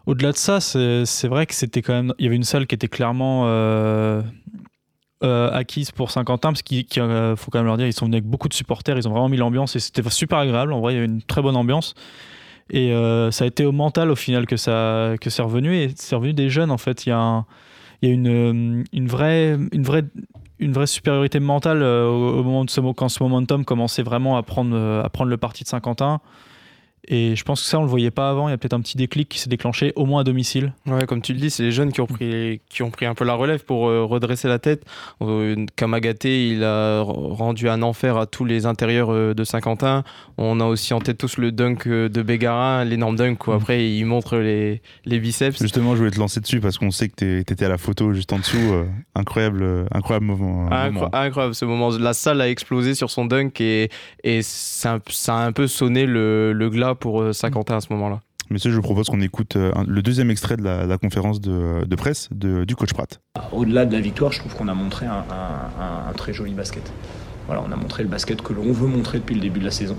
au-delà 0.07 0.31
de 0.31 0.37
ça, 0.37 0.61
c'est 0.61 1.27
vrai 1.27 1.45
que 1.45 1.53
c'était 1.53 1.81
quand 1.81 1.93
même. 1.93 2.13
Il 2.17 2.23
y 2.23 2.27
avait 2.27 2.37
une 2.37 2.43
salle 2.43 2.65
qui 2.65 2.75
était 2.75 2.87
clairement 2.87 3.45
euh, 5.23 5.27
euh, 5.27 5.51
acquise 5.51 5.91
pour 5.91 6.11
Saint-Quentin, 6.11 6.49
parce 6.49 6.61
qu'il 6.61 6.85
euh, 6.97 7.35
faut 7.35 7.51
quand 7.51 7.59
même 7.59 7.65
leur 7.65 7.77
dire, 7.77 7.87
ils 7.87 7.93
sont 7.93 8.05
venus 8.05 8.17
avec 8.17 8.25
beaucoup 8.25 8.47
de 8.47 8.53
supporters, 8.53 8.97
ils 8.97 9.07
ont 9.07 9.11
vraiment 9.11 9.29
mis 9.29 9.37
l'ambiance 9.37 9.75
et 9.75 9.79
c'était 9.79 10.07
super 10.09 10.39
agréable. 10.39 10.73
En 10.73 10.79
vrai, 10.79 10.93
il 10.93 10.95
y 10.95 10.99
avait 10.99 11.07
une 11.07 11.21
très 11.21 11.41
bonne 11.41 11.55
ambiance. 11.55 11.95
Et 12.69 12.91
ça 13.31 13.45
a 13.45 13.47
été 13.47 13.65
au 13.65 13.71
mental 13.71 14.11
au 14.11 14.15
final 14.15 14.45
que 14.45 14.57
ça 14.57 15.13
que 15.21 15.29
c'est 15.29 15.41
revenu 15.41 15.73
et 15.77 15.89
c'est 15.95 16.17
revenu 16.17 16.33
des 16.33 16.49
jeunes 16.49 16.69
en 16.69 16.77
fait. 16.77 17.05
Il 17.05 17.09
y 17.09 17.11
a, 17.13 17.45
il 18.01 18.09
y 18.09 18.11
a 18.11 18.13
une, 18.13 18.83
une, 18.91 19.07
vraie, 19.07 19.57
une, 19.71 19.83
vraie, 19.83 20.03
une 20.59 20.73
vraie 20.73 20.85
supériorité 20.85 21.39
mentale 21.39 21.81
au, 21.81 22.43
moment 22.43 22.65
de 22.65 22.69
ce, 22.69 22.81
quand 22.91 23.07
ce 23.07 23.23
momentum 23.23 23.63
commençait 23.63 24.03
vraiment 24.03 24.35
à 24.35 24.43
prendre, 24.43 24.77
à 24.77 25.09
prendre 25.09 25.29
le 25.29 25.37
parti 25.37 25.63
de 25.63 25.69
Saint-Quentin. 25.69 26.19
Et 27.09 27.35
je 27.35 27.43
pense 27.43 27.61
que 27.61 27.67
ça, 27.67 27.79
on 27.79 27.83
le 27.83 27.87
voyait 27.87 28.11
pas 28.11 28.29
avant. 28.29 28.49
Il 28.49 28.51
y 28.51 28.53
a 28.53 28.57
peut-être 28.57 28.73
un 28.73 28.81
petit 28.81 28.97
déclic 28.97 29.29
qui 29.29 29.39
s'est 29.39 29.49
déclenché, 29.49 29.93
au 29.95 30.05
moins 30.05 30.21
à 30.21 30.23
domicile. 30.25 30.73
Ouais, 30.85 31.05
comme 31.05 31.21
tu 31.21 31.33
le 31.33 31.39
dis, 31.39 31.49
c'est 31.49 31.63
les 31.63 31.71
jeunes 31.71 31.93
qui 31.93 32.01
ont 32.01 32.07
pris, 32.07 32.59
qui 32.67 32.83
ont 32.83 32.91
pris 32.91 33.05
un 33.05 33.15
peu 33.15 33.23
la 33.23 33.33
relève 33.33 33.63
pour 33.63 33.87
euh, 33.87 34.03
redresser 34.03 34.49
la 34.49 34.59
tête. 34.59 34.83
Euh, 35.21 35.65
Kamagate, 35.77 36.25
il 36.25 36.63
a 36.65 37.01
rendu 37.01 37.69
un 37.69 37.81
enfer 37.81 38.17
à 38.17 38.25
tous 38.25 38.43
les 38.43 38.65
intérieurs 38.65 39.11
euh, 39.11 39.33
de 39.33 39.43
Saint-Quentin. 39.45 40.03
On 40.37 40.59
a 40.59 40.65
aussi 40.65 40.93
en 40.93 40.99
tête 40.99 41.17
tous 41.17 41.37
le 41.37 41.53
dunk 41.53 41.87
de 41.87 42.21
Bégarin, 42.21 42.83
l'énorme 42.83 43.15
dunk 43.15 43.47
où 43.47 43.51
mm. 43.51 43.55
après 43.55 43.89
il 43.89 44.03
montre 44.05 44.37
les, 44.37 44.81
les, 45.05 45.19
biceps. 45.19 45.61
Justement, 45.61 45.93
je 45.93 45.99
voulais 45.99 46.11
te 46.11 46.19
lancer 46.19 46.41
dessus 46.41 46.59
parce 46.59 46.77
qu'on 46.77 46.91
sait 46.91 47.07
que 47.07 47.15
tu 47.15 47.39
étais 47.39 47.65
à 47.65 47.69
la 47.69 47.77
photo 47.77 48.13
juste 48.13 48.33
en 48.33 48.39
dessous. 48.39 48.85
incroyable, 49.15 49.85
incroyable 49.91 50.25
moment, 50.25 50.69
Incroyable 50.71 51.55
ce 51.55 51.63
moment. 51.63 51.89
La 51.89 52.13
salle 52.13 52.41
a 52.41 52.49
explosé 52.49 52.95
sur 52.95 53.09
son 53.09 53.25
dunk 53.25 53.61
et, 53.61 53.89
et 54.25 54.41
ça, 54.41 54.99
ça 55.09 55.37
a 55.37 55.45
un 55.45 55.53
peu 55.53 55.67
sonné 55.67 56.05
le, 56.05 56.51
le 56.51 56.69
glas 56.69 56.96
pour 56.97 57.21
euh, 57.21 57.33
Saint-Quentin 57.33 57.77
à 57.77 57.81
ce 57.81 57.91
moment-là. 57.93 58.19
Monsieur, 58.49 58.71
je 58.71 58.79
propose 58.79 59.07
qu'on 59.07 59.19
écoute 59.19 59.57
euh, 59.57 59.73
le 59.85 60.01
deuxième 60.01 60.31
extrait 60.31 60.55
de 60.55 60.63
la, 60.63 60.97
conférence 60.97 61.41
de, 61.41 61.95
presse 61.95 62.29
du 62.31 62.75
coach 62.75 62.93
Pratt. 62.93 63.19
Au-delà 63.51 63.85
de 63.85 63.93
la 63.93 63.99
victoire, 63.99 64.31
je 64.31 64.39
trouve 64.39 64.55
qu'on 64.55 64.69
a 64.69 64.73
montré 64.73 65.05
un, 65.05 66.13
très 66.15 66.33
joli 66.33 66.53
basket. 66.53 66.91
Voilà, 67.47 67.61
on 67.67 67.71
a 67.71 67.75
montré 67.75 68.03
le 68.03 68.09
basket 68.09 68.41
que 68.41 68.53
l'on 68.53 68.71
veut 68.71 68.87
montrer 68.87 69.19
depuis 69.19 69.35
le 69.35 69.41
début 69.41 69.59
de 69.59 69.65
la 69.65 69.71
saison. 69.71 69.97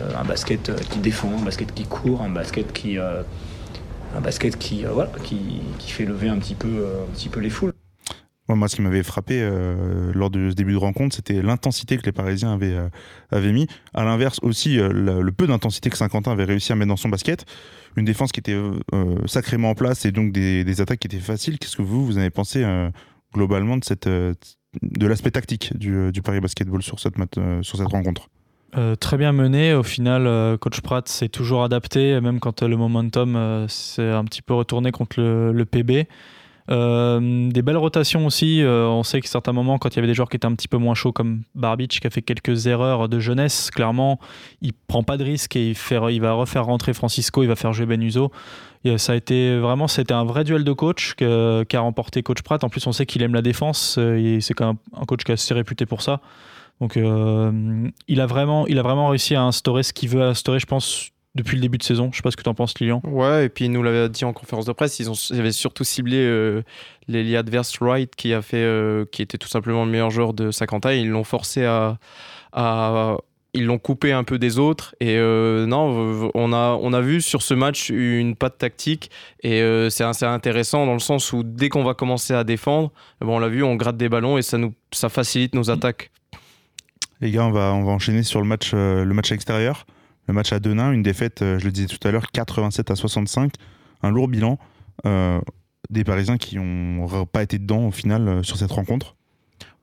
Euh, 0.00 0.10
un 0.18 0.24
basket 0.24 0.72
qui 0.88 0.98
défend, 0.98 1.30
un 1.38 1.44
basket 1.44 1.72
qui 1.74 1.84
court, 1.84 2.22
un 2.22 2.30
basket 2.30 2.72
qui, 2.72 2.96
un 2.98 4.20
basket 4.22 4.56
qui, 4.56 4.84
voilà, 4.84 5.10
qui, 5.22 5.60
qui, 5.78 5.90
fait 5.90 6.06
lever 6.06 6.30
un 6.30 6.38
petit 6.38 6.54
peu, 6.54 6.86
un 7.06 7.12
petit 7.14 7.28
peu 7.28 7.40
les 7.40 7.50
foules. 7.50 7.73
Moi, 8.48 8.68
ce 8.68 8.76
qui 8.76 8.82
m'avait 8.82 9.02
frappé 9.02 9.40
euh, 9.40 10.12
lors 10.14 10.28
de 10.28 10.50
ce 10.50 10.54
début 10.54 10.72
de 10.72 10.78
rencontre, 10.78 11.16
c'était 11.16 11.40
l'intensité 11.40 11.96
que 11.96 12.04
les 12.04 12.12
Parisiens 12.12 12.52
avaient, 12.52 12.74
euh, 12.74 12.88
avaient 13.30 13.52
mis. 13.52 13.66
À 13.94 14.04
l'inverse, 14.04 14.38
aussi, 14.42 14.78
euh, 14.78 14.90
le, 14.92 15.32
peu 15.32 15.46
d'intensité 15.46 15.88
que 15.88 15.96
Saint-Quentin 15.96 16.32
avait 16.32 16.44
réussi 16.44 16.70
à 16.70 16.76
mettre 16.76 16.90
dans 16.90 16.96
son 16.96 17.08
basket. 17.08 17.46
Une 17.96 18.04
défense 18.04 18.32
qui 18.32 18.40
était 18.40 18.58
sacrément 19.26 19.70
en 19.70 19.74
place 19.74 20.04
et 20.04 20.10
donc 20.10 20.32
des, 20.32 20.80
attaques 20.80 20.98
qui 20.98 21.06
étaient 21.06 21.20
faciles. 21.20 21.58
Qu'est-ce 21.58 21.76
que 21.76 21.82
vous, 21.82 22.04
vous 22.04 22.18
avez 22.18 22.30
pensé 22.30 22.66
globalement 23.32 23.76
de, 23.76 23.84
cette, 23.84 24.08
de 24.08 25.06
l'aspect 25.06 25.30
tactique 25.30 25.76
du, 25.78 26.10
du, 26.10 26.20
Paris 26.20 26.40
Basketball 26.40 26.82
sur 26.82 26.98
cette, 26.98 27.14
sur 27.62 27.78
cette 27.78 27.86
rencontre? 27.86 28.30
Très 28.98 29.16
bien 29.16 29.30
mené. 29.30 29.74
Au 29.74 29.84
final, 29.84 30.58
coach 30.58 30.80
Pratt 30.80 31.08
s'est 31.08 31.28
toujours 31.28 31.62
adapté, 31.62 32.20
même 32.20 32.40
quand 32.40 32.64
le 32.64 32.76
momentum 32.76 33.66
s'est 33.68 34.10
un 34.10 34.24
petit 34.24 34.42
peu 34.42 34.54
retourné 34.54 34.90
contre 34.90 35.20
le 35.20 35.64
PB. 35.64 36.08
Euh, 36.70 37.50
des 37.50 37.62
belles 37.62 37.76
rotations 37.76 38.26
aussi. 38.26 38.62
Euh, 38.62 38.86
on 38.86 39.02
sait 39.02 39.20
qu'à 39.20 39.28
certains 39.28 39.52
moments, 39.52 39.78
quand 39.78 39.90
il 39.90 39.96
y 39.96 39.98
avait 39.98 40.08
des 40.08 40.14
joueurs 40.14 40.30
qui 40.30 40.36
étaient 40.36 40.46
un 40.46 40.54
petit 40.54 40.68
peu 40.68 40.78
moins 40.78 40.94
chauds, 40.94 41.12
comme 41.12 41.42
Barbich, 41.54 42.00
qui 42.00 42.06
a 42.06 42.10
fait 42.10 42.22
quelques 42.22 42.66
erreurs 42.66 43.08
de 43.08 43.18
jeunesse, 43.18 43.70
clairement, 43.70 44.18
il 44.62 44.72
prend 44.72 45.02
pas 45.02 45.16
de 45.16 45.24
risque 45.24 45.56
et 45.56 45.74
il, 45.74 46.20
va 46.20 46.32
refaire 46.32 46.64
rentrer 46.64 46.94
Francisco, 46.94 47.42
il 47.42 47.48
va 47.48 47.56
faire 47.56 47.72
jouer 47.72 47.86
Benuso. 47.86 48.30
Et 48.84 48.98
ça 48.98 49.12
a 49.12 49.16
été 49.16 49.58
vraiment, 49.58 49.88
c'était 49.88 50.12
un 50.12 50.24
vrai 50.24 50.44
duel 50.44 50.64
de 50.64 50.72
coach 50.72 51.14
qu'a 51.14 51.80
remporté 51.80 52.22
coach 52.22 52.42
Pratt. 52.42 52.64
En 52.64 52.68
plus, 52.68 52.86
on 52.86 52.92
sait 52.92 53.06
qu'il 53.06 53.22
aime 53.22 53.34
la 53.34 53.42
défense 53.42 53.96
euh, 53.98 54.16
et 54.16 54.40
c'est 54.40 54.54
quand 54.54 54.66
même 54.66 54.76
un 54.94 55.04
coach 55.04 55.24
qui 55.24 55.32
est 55.32 55.34
assez 55.34 55.54
réputé 55.54 55.86
pour 55.86 56.02
ça. 56.02 56.20
Donc, 56.80 56.96
il, 56.96 58.20
a 58.20 58.26
vraiment, 58.26 58.66
il 58.66 58.78
a 58.80 58.82
vraiment 58.82 59.06
réussi 59.08 59.36
à 59.36 59.42
instaurer 59.42 59.84
ce 59.84 59.92
qu'il 59.92 60.08
veut 60.08 60.22
instaurer, 60.22 60.58
je 60.58 60.66
pense, 60.66 61.12
depuis 61.34 61.56
le 61.56 61.62
début 61.62 61.78
de 61.78 61.82
saison. 61.82 62.10
Je 62.12 62.18
sais 62.18 62.22
pas 62.22 62.30
ce 62.30 62.36
que 62.36 62.42
tu 62.42 62.48
en 62.48 62.54
penses, 62.54 62.78
Lilian. 62.78 63.00
Ouais, 63.04 63.46
et 63.46 63.48
puis 63.48 63.66
il 63.66 63.72
nous 63.72 63.82
l'avait 63.82 64.08
dit 64.08 64.24
en 64.24 64.32
conférence 64.32 64.66
de 64.66 64.72
presse, 64.72 64.98
ils, 64.98 65.10
ont, 65.10 65.14
avaient 65.32 65.52
surtout 65.52 65.84
ciblé 65.84 66.18
euh, 66.18 66.62
adverse 67.08 67.78
Wright 67.80 68.14
qui, 68.14 68.32
a 68.32 68.42
fait, 68.42 68.56
euh, 68.58 69.04
qui 69.10 69.22
était 69.22 69.38
tout 69.38 69.48
simplement 69.48 69.84
le 69.84 69.90
meilleur 69.90 70.10
joueur 70.10 70.32
de 70.32 70.50
Saint-Quentin. 70.50 70.92
Ils 70.92 71.08
l'ont 71.08 71.24
forcé 71.24 71.64
à, 71.64 71.98
à, 72.52 73.16
ils 73.54 73.64
l'ont 73.64 73.78
coupé 73.78 74.12
un 74.12 74.24
peu 74.24 74.38
des 74.38 74.58
autres. 74.58 74.94
Et 75.00 75.16
euh, 75.16 75.64
non, 75.64 76.30
on 76.34 76.52
a, 76.52 76.78
on 76.80 76.92
a 76.92 77.00
vu 77.00 77.22
sur 77.22 77.40
ce 77.40 77.54
match 77.54 77.88
une 77.88 78.34
patte 78.34 78.58
tactique. 78.58 79.10
Et 79.42 79.62
euh, 79.62 79.88
c'est 79.90 80.04
assez 80.04 80.26
intéressant 80.26 80.86
dans 80.86 80.92
le 80.92 80.98
sens 80.98 81.32
où 81.32 81.42
dès 81.44 81.68
qu'on 81.68 81.84
va 81.84 81.94
commencer 81.94 82.34
à 82.34 82.44
défendre, 82.44 82.92
bon, 83.20 83.36
on 83.36 83.38
l'a 83.38 83.48
vu, 83.48 83.62
on 83.62 83.76
gratte 83.76 83.96
des 83.96 84.08
ballons 84.08 84.36
et 84.36 84.42
ça, 84.42 84.58
nous, 84.58 84.74
ça 84.92 85.08
facilite 85.08 85.54
nos 85.54 85.70
attaques. 85.70 86.10
Les 87.20 87.30
gars, 87.30 87.44
on 87.44 87.52
va, 87.52 87.72
on 87.72 87.84
va 87.84 87.92
enchaîner 87.92 88.24
sur 88.24 88.40
le 88.40 88.46
match, 88.46 88.72
euh, 88.74 89.04
le 89.04 89.14
match 89.14 89.30
extérieur. 89.30 89.86
Le 90.26 90.34
match 90.34 90.52
à 90.52 90.60
Denain, 90.60 90.92
une 90.92 91.02
défaite, 91.02 91.42
euh, 91.42 91.58
je 91.58 91.64
le 91.64 91.72
disais 91.72 91.86
tout 91.86 92.06
à 92.06 92.10
l'heure, 92.10 92.30
87 92.32 92.90
à 92.90 92.96
65. 92.96 93.52
Un 94.02 94.10
lourd 94.10 94.28
bilan. 94.28 94.58
Euh, 95.06 95.40
des 95.90 96.04
Parisiens 96.04 96.38
qui 96.38 96.56
n'ont 96.56 97.26
pas 97.26 97.42
été 97.42 97.58
dedans 97.58 97.86
au 97.86 97.90
final 97.90 98.28
euh, 98.28 98.42
sur 98.42 98.56
cette 98.56 98.72
rencontre. 98.72 99.16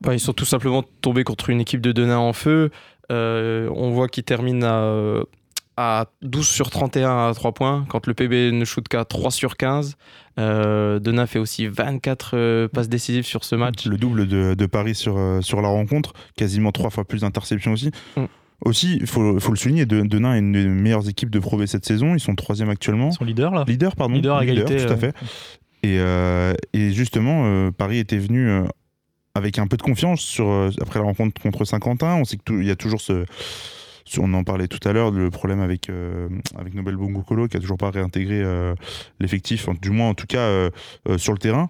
Bah, 0.00 0.14
ils 0.14 0.20
sont 0.20 0.32
tout 0.32 0.44
simplement 0.44 0.82
tombés 1.00 1.24
contre 1.24 1.50
une 1.50 1.60
équipe 1.60 1.80
de 1.80 1.92
Denain 1.92 2.18
en 2.18 2.32
feu. 2.32 2.70
Euh, 3.10 3.70
on 3.74 3.90
voit 3.90 4.08
qu'ils 4.08 4.24
terminent 4.24 4.66
à, 4.66 5.22
à 5.76 6.06
12 6.22 6.46
sur 6.46 6.70
31 6.70 7.28
à 7.28 7.34
3 7.34 7.52
points, 7.52 7.84
quand 7.88 8.06
le 8.06 8.14
PB 8.14 8.52
ne 8.52 8.64
shoot 8.64 8.86
qu'à 8.88 9.04
3 9.04 9.30
sur 9.30 9.56
15. 9.56 9.96
Euh, 10.38 10.98
Denain 10.98 11.26
fait 11.26 11.38
aussi 11.38 11.66
24 11.68 12.30
euh, 12.34 12.68
passes 12.68 12.88
décisives 12.88 13.26
sur 13.26 13.44
ce 13.44 13.54
match. 13.54 13.86
Le 13.86 13.96
double 13.96 14.26
de, 14.26 14.54
de 14.54 14.66
Paris 14.66 14.94
sur, 14.94 15.18
sur 15.40 15.62
la 15.62 15.68
rencontre, 15.68 16.14
quasiment 16.36 16.72
trois 16.72 16.90
fois 16.90 17.04
plus 17.04 17.20
d'interceptions 17.20 17.72
aussi. 17.72 17.90
Mm. 18.16 18.24
Aussi, 18.64 18.96
il 19.00 19.06
faut, 19.06 19.38
faut 19.40 19.50
le 19.50 19.56
souligner, 19.56 19.86
De- 19.86 20.02
Denain 20.02 20.34
est 20.34 20.38
une 20.38 20.52
des 20.52 20.66
meilleures 20.66 21.08
équipes 21.08 21.30
de 21.30 21.38
Pro 21.40 21.56
B 21.58 21.66
cette 21.66 21.84
saison. 21.84 22.14
Ils 22.14 22.20
sont 22.20 22.34
troisième 22.34 22.70
actuellement. 22.70 23.10
Son 23.10 23.24
leader 23.24 23.52
là. 23.52 23.64
Leader, 23.66 23.96
pardon. 23.96 24.14
Leader 24.14 24.36
à 24.36 24.44
égalité, 24.44 24.76
tout 24.76 24.92
à 24.92 24.92
euh, 24.92 24.96
fait. 24.96 25.14
Et, 25.82 25.98
euh, 25.98 26.54
et 26.72 26.92
justement, 26.92 27.42
euh, 27.46 27.70
Paris 27.72 27.98
était 27.98 28.18
venu 28.18 28.48
euh, 28.48 28.62
avec 29.34 29.58
un 29.58 29.66
peu 29.66 29.76
de 29.76 29.82
confiance 29.82 30.20
sur, 30.20 30.48
après 30.80 31.00
la 31.00 31.04
rencontre 31.06 31.40
contre 31.42 31.64
Saint-Quentin. 31.64 32.14
On 32.14 32.24
sait 32.24 32.36
qu'il 32.36 32.64
y 32.64 32.70
a 32.70 32.76
toujours 32.76 33.00
ce, 33.00 33.24
ce- 34.04 34.20
On 34.20 34.32
en 34.34 34.44
parlait 34.44 34.68
tout 34.68 34.86
à 34.88 34.92
l'heure, 34.92 35.10
le 35.10 35.28
problème 35.30 35.60
avec, 35.60 35.90
avec 36.56 36.74
Nobel 36.74 36.96
Bongokolo 36.96 37.48
qui 37.48 37.56
a 37.56 37.60
toujours 37.60 37.78
pas 37.78 37.90
réintégré 37.90 38.44
l'effectif, 39.18 39.68
du 39.80 39.90
moins 39.90 40.10
en 40.10 40.14
tout 40.14 40.26
cas 40.26 40.68
sur 41.16 41.32
le 41.32 41.38
terrain. 41.38 41.68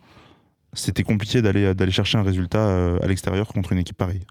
C'était 0.75 1.05
compliqué 1.05 1.41
d'aller 1.41 1.75
d'aller 1.75 1.93
chercher 1.93 2.19
un 2.19 2.23
résultat 2.23 2.97
à 2.97 3.07
l'extérieur 3.07 3.47
contre 3.49 3.73
une 3.73 3.79
équipe 3.79 3.97
pareille. 3.97 4.27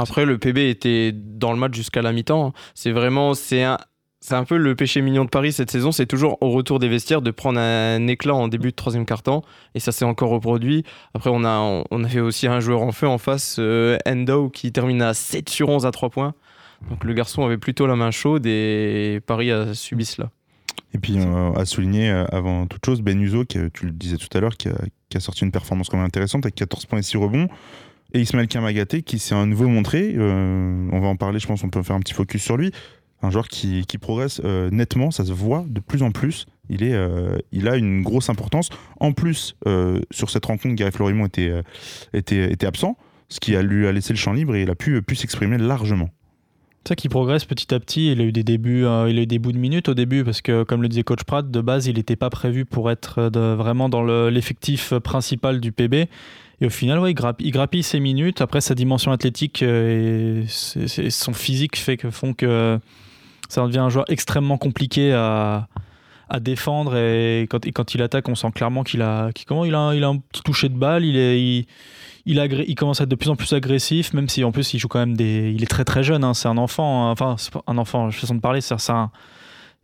Après, 0.00 0.24
le 0.24 0.38
PB 0.38 0.70
était 0.70 1.12
dans 1.12 1.52
le 1.52 1.58
match 1.58 1.74
jusqu'à 1.74 2.00
la 2.00 2.12
mi-temps. 2.12 2.54
C'est 2.74 2.90
vraiment, 2.90 3.34
c'est 3.34 3.62
un, 3.62 3.76
c'est 4.20 4.34
un 4.34 4.44
peu 4.44 4.56
le 4.56 4.74
péché 4.74 5.02
mignon 5.02 5.26
de 5.26 5.28
Paris 5.28 5.52
cette 5.52 5.70
saison. 5.70 5.92
C'est 5.92 6.06
toujours 6.06 6.38
au 6.40 6.48
retour 6.50 6.78
des 6.78 6.88
vestiaires 6.88 7.20
de 7.20 7.30
prendre 7.30 7.60
un 7.60 8.06
éclat 8.06 8.34
en 8.34 8.48
début 8.48 8.70
de 8.70 8.76
troisième 8.76 9.04
quart-temps. 9.04 9.42
Et 9.74 9.80
ça 9.80 9.92
s'est 9.92 10.06
encore 10.06 10.30
reproduit. 10.30 10.84
Après, 11.12 11.28
on 11.30 11.44
a, 11.44 11.84
on 11.90 12.04
avait 12.04 12.20
aussi 12.20 12.46
un 12.46 12.60
joueur 12.60 12.80
en 12.80 12.92
feu 12.92 13.06
en 13.06 13.18
face, 13.18 13.56
euh, 13.58 13.98
Endo, 14.08 14.48
qui 14.48 14.72
termine 14.72 15.02
à 15.02 15.12
7 15.12 15.50
sur 15.50 15.68
11 15.68 15.84
à 15.84 15.90
3 15.90 16.08
points. 16.08 16.32
Donc 16.88 17.04
le 17.04 17.12
garçon 17.12 17.44
avait 17.44 17.58
plutôt 17.58 17.86
la 17.86 17.94
main 17.94 18.10
chaude 18.10 18.46
et 18.46 19.20
Paris 19.26 19.50
a 19.50 19.74
subi 19.74 20.06
cela. 20.06 20.30
Et 20.94 20.98
puis, 20.98 21.18
euh, 21.18 21.52
à 21.52 21.66
souligner, 21.66 22.08
avant 22.32 22.66
toute 22.66 22.84
chose, 22.86 23.02
Ben 23.02 23.20
Uzo, 23.20 23.44
qui, 23.44 23.58
euh, 23.58 23.68
tu 23.72 23.84
le 23.84 23.92
disais 23.92 24.16
tout 24.16 24.34
à 24.34 24.40
l'heure, 24.40 24.56
qui 24.56 24.68
a, 24.68 24.74
qui 25.10 25.18
a 25.18 25.20
sorti 25.20 25.44
une 25.44 25.52
performance 25.52 25.90
quand 25.90 25.98
même 25.98 26.06
intéressante 26.06 26.46
avec 26.46 26.54
14 26.54 26.86
points 26.86 26.98
et 26.98 27.02
6 27.02 27.18
rebonds. 27.18 27.48
Et 28.12 28.20
Ismaël 28.20 28.48
Kamagaté, 28.48 29.02
qui 29.02 29.18
s'est 29.18 29.34
à 29.34 29.44
nouveau 29.46 29.68
montré, 29.68 30.14
euh, 30.16 30.88
on 30.92 31.00
va 31.00 31.08
en 31.08 31.16
parler, 31.16 31.38
je 31.38 31.46
pense, 31.46 31.62
on 31.64 31.68
peut 31.68 31.82
faire 31.82 31.96
un 31.96 32.00
petit 32.00 32.14
focus 32.14 32.42
sur 32.42 32.56
lui. 32.56 32.72
Un 33.22 33.30
joueur 33.30 33.48
qui, 33.48 33.84
qui 33.86 33.98
progresse 33.98 34.40
euh, 34.44 34.70
nettement, 34.70 35.10
ça 35.10 35.24
se 35.24 35.32
voit 35.32 35.64
de 35.68 35.80
plus 35.80 36.02
en 36.02 36.10
plus. 36.10 36.46
Il, 36.70 36.82
est, 36.82 36.94
euh, 36.94 37.36
il 37.52 37.68
a 37.68 37.76
une 37.76 38.02
grosse 38.02 38.30
importance. 38.30 38.70
En 38.98 39.12
plus, 39.12 39.54
sur 40.10 40.30
cette 40.30 40.46
rencontre, 40.46 40.74
Gary 40.74 40.90
Florimont 40.92 41.26
était, 41.26 41.52
était, 42.14 42.52
était 42.52 42.66
absent, 42.66 42.96
ce 43.28 43.40
qui 43.40 43.54
a, 43.56 43.62
lui 43.62 43.86
a 43.86 43.92
laissé 43.92 44.12
le 44.12 44.18
champ 44.18 44.32
libre 44.32 44.54
et 44.56 44.62
il 44.62 44.70
a 44.70 44.74
pu, 44.74 45.00
pu 45.02 45.14
s'exprimer 45.16 45.58
largement. 45.58 46.08
C'est 46.84 46.88
ça 46.90 46.96
qui 46.96 47.10
progresse 47.10 47.44
petit 47.44 47.74
à 47.74 47.78
petit. 47.80 48.10
Il 48.10 48.20
a 48.22 48.24
eu 48.24 48.32
des 48.32 48.42
débuts, 48.42 48.80
il 48.84 49.18
a 49.18 49.22
eu 49.22 49.26
des 49.26 49.38
bouts 49.38 49.52
de 49.52 49.58
minutes 49.58 49.90
au 49.90 49.94
début 49.94 50.24
parce 50.24 50.40
que, 50.40 50.62
comme 50.62 50.80
le 50.80 50.88
disait 50.88 51.02
coach 51.02 51.24
Pratt, 51.24 51.48
de 51.50 51.60
base, 51.60 51.86
il 51.88 51.96
n'était 51.96 52.16
pas 52.16 52.30
prévu 52.30 52.64
pour 52.64 52.90
être 52.90 53.28
vraiment 53.56 53.90
dans 53.90 54.02
le- 54.02 54.30
l'effectif 54.30 54.94
principal 55.00 55.60
du 55.60 55.72
PB. 55.72 56.08
Et 56.60 56.66
au 56.66 56.70
final, 56.70 56.98
ouais, 56.98 57.12
il, 57.12 57.14
grappe- 57.14 57.40
il 57.40 57.50
grappille 57.50 57.82
ses 57.82 58.00
minutes. 58.00 58.40
Après, 58.40 58.60
sa 58.60 58.74
dimension 58.74 59.12
athlétique 59.12 59.62
euh, 59.62 60.44
et 60.44 61.10
son 61.10 61.32
physique 61.32 61.76
fait 61.76 61.96
que, 61.96 62.10
font 62.10 62.34
que 62.34 62.78
ça 63.48 63.66
devient 63.66 63.78
un 63.78 63.88
joueur 63.88 64.04
extrêmement 64.08 64.58
compliqué 64.58 65.12
à, 65.12 65.66
défendre. 66.40 66.96
Et 66.96 67.48
quand, 67.50 67.94
il 67.94 68.02
attaque, 68.02 68.28
on 68.28 68.34
sent 68.36 68.52
clairement 68.54 68.84
qu'il 68.84 69.02
a, 69.02 69.30
comment, 69.46 69.64
il 69.64 69.74
a, 69.74 69.88
un- 69.88 70.18
petit 70.18 70.42
toucher 70.42 70.68
de 70.68 70.76
balle. 70.76 71.04
Il 71.04 71.16
est, 71.16 71.66
il, 72.26 72.74
commence 72.76 73.00
à 73.00 73.04
être 73.04 73.10
de 73.10 73.16
plus 73.16 73.30
en 73.30 73.36
plus 73.36 73.52
agressif, 73.52 74.12
même 74.12 74.28
si 74.28 74.44
en 74.44 74.52
plus 74.52 74.72
il 74.74 74.78
joue 74.78 74.86
quand 74.86 75.00
même. 75.00 75.16
Il 75.18 75.62
est 75.62 75.70
très 75.70 75.84
très 75.84 76.04
jeune, 76.04 76.22
hein, 76.22 76.34
c'est 76.34 76.46
un 76.46 76.58
enfant, 76.58 77.08
hein. 77.08 77.10
enfin, 77.12 77.36
un 77.66 77.78
enfant, 77.78 78.10
façon 78.10 78.34
de 78.34 78.40
parler, 78.40 78.60
c'est. 78.60 78.74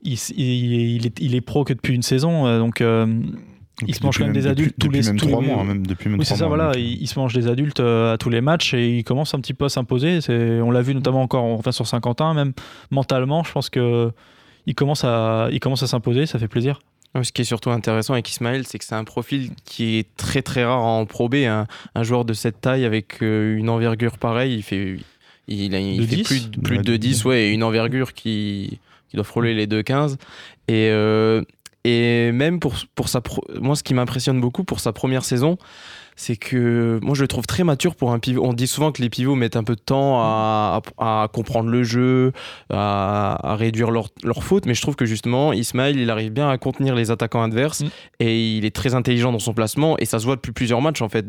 Il, 0.03 1.35
est, 1.35 1.41
pro 1.41 1.65
que 1.65 1.73
depuis 1.73 1.95
une 1.95 2.03
saison, 2.03 2.47
euh, 2.47 2.59
donc 2.59 2.81
euh, 2.81 3.07
il 3.87 3.95
se 3.95 4.03
mange 4.03 4.15
Depuis 4.15 4.19
quand 4.19 4.25
même 4.27 4.33
des 4.35 4.41
depuis- 4.41 4.51
adultes 4.51 4.75
tous 4.79 4.87
depuis 4.89 5.01
les 5.01 5.07
même 5.07 5.17
tous 5.19 5.27
les- 5.27 5.33
mois, 5.35 5.61
hein, 5.61 5.65
même 5.65 5.87
depuis 5.87 6.09
même 6.09 6.19
Oui, 6.19 6.25
c'est 6.25 6.35
ça, 6.37 6.47
mois, 6.47 6.57
voilà, 6.57 6.73
donc, 6.73 6.83
il, 6.83 7.03
il 7.03 7.07
se 7.07 7.19
mange 7.19 7.35
des 7.35 7.47
adultes 7.49 7.81
euh, 7.81 8.15
à 8.15 8.17
tous 8.19 8.31
les 8.31 8.41
matchs 8.41 8.73
et 8.75 8.97
il 8.99 9.05
commence 9.05 9.35
un 9.35 9.41
petit 9.41 9.53
peu 9.55 9.67
à 9.67 9.69
s'imposer. 9.69 10.21
On 10.31 10.71
l'a 10.71 10.83
vu 10.83 10.95
notamment 10.95 11.23
encore 11.23 11.45
enfin, 11.45 11.73
sur 11.73 11.87
Saint-Quentin, 11.87 12.33
même 12.35 12.53
mentalement, 12.91 13.45
je 13.45 13.53
pense 13.53 13.69
que 13.71 14.11
il 14.67 14.75
commence 14.75 15.05
à, 15.05 15.49
il 15.53 15.61
commence 15.61 15.83
à 15.83 15.87
s'imposer, 15.87 16.27
ça 16.27 16.39
fait 16.39 16.49
plaisir. 16.49 16.79
Ouais, 17.15 17.23
Ce 17.25 17.33
qui 17.33 17.43
est 17.43 17.45
surtout 17.45 17.71
intéressant 17.71 18.15
avec 18.15 18.29
Ismaël, 18.31 18.67
c'est 18.67 18.79
que 18.79 18.85
c'est 18.85 18.95
un 18.95 19.05
profil 19.05 19.51
qui 19.65 19.97
est 19.97 20.07
très 20.17 20.43
très 20.43 20.65
rare 20.65 20.83
en 20.83 21.07
Pro 21.07 21.29
B. 21.29 21.37
Un, 21.47 21.67
un 21.95 22.03
joueur 22.03 22.25
de 22.25 22.33
cette 22.33 22.61
taille 22.61 22.85
avec 22.85 23.23
euh, 23.23 23.57
une 23.57 23.69
envergure 23.69 24.19
pareille, 24.19 24.55
il 24.57 24.63
fait, 24.63 24.97
il, 25.49 25.75
a- 25.75 25.81
il 25.81 26.07
fait 26.07 26.17
10? 26.17 26.23
plus, 26.25 26.51
de- 26.51 26.61
plus 26.61 26.77
Ouais, 26.79 26.83
de 26.83 26.93
de 26.93 26.97
10, 26.97 27.25
ouais, 27.25 27.45
et 27.49 27.53
une 27.53 27.63
envergure 27.63 28.13
qui, 28.13 28.81
qui 29.09 29.17
doit 29.17 29.25
frôler 29.25 29.55
les 29.55 29.67
2,15. 29.67 30.17
Et, 30.69 30.89
euh, 30.91 31.43
et 31.87 32.33
même 32.33 32.59
pour, 32.61 32.75
sa. 33.09 33.21
pro- 33.21 33.45
Moi, 33.61 33.77
ce 33.77 33.83
qui 33.83 33.95
m'impressionne 33.95 34.41
beaucoup 34.41 34.65
pour 34.65 34.81
sa 34.81 34.93
première 34.93 35.25
saison, 35.25 35.57
c'est 36.17 36.37
que 36.37 36.99
moi 37.03 37.15
je 37.15 37.23
le 37.23 37.29
trouve 37.29 37.47
très 37.47 37.63
mature 37.63 37.95
pour 37.95 38.13
un 38.13 38.19
pivot. 38.19 38.43
On 38.45 38.53
dit 38.53 38.67
souvent 38.67 38.91
que 38.91 39.01
les 39.03 39.11
pivots 39.11 39.35
mettent 39.35 39.57
un 39.57 39.65
peu 39.65 39.75
de 39.77 39.81
temps 39.81 40.19
à, 40.21 40.81
à- 40.99 41.23
à 41.25 41.29
comprendre 41.29 41.69
le 41.69 41.83
jeu, 41.85 42.33
à, 42.71 43.53
à 43.53 43.57
réduire 43.57 43.91
leurs 43.91 44.09
leur 44.25 44.43
fautes, 44.43 44.67
mais 44.67 44.75
je 44.75 44.83
trouve 44.83 44.97
que 44.97 45.07
justement 45.07 45.53
Ismaël 45.53 45.99
il 45.99 46.11
arrive 46.11 46.33
bien 46.33 46.49
à 46.49 46.59
contenir 46.59 46.95
les 46.95 47.11
attaquants 47.11 47.43
adverses 47.43 47.83
Mm. 47.83 47.87
et 48.21 48.57
il 48.57 48.65
est 48.65 48.75
très 48.75 48.95
intelligent 48.95 49.31
dans 49.33 49.39
son 49.39 49.53
placement 49.55 49.97
et 49.99 50.05
ça 50.07 50.19
se 50.19 50.25
voit 50.25 50.37
depuis 50.37 50.53
plusieurs 50.53 50.81
matchs 50.81 51.03
en 51.03 51.09
fait. 51.09 51.27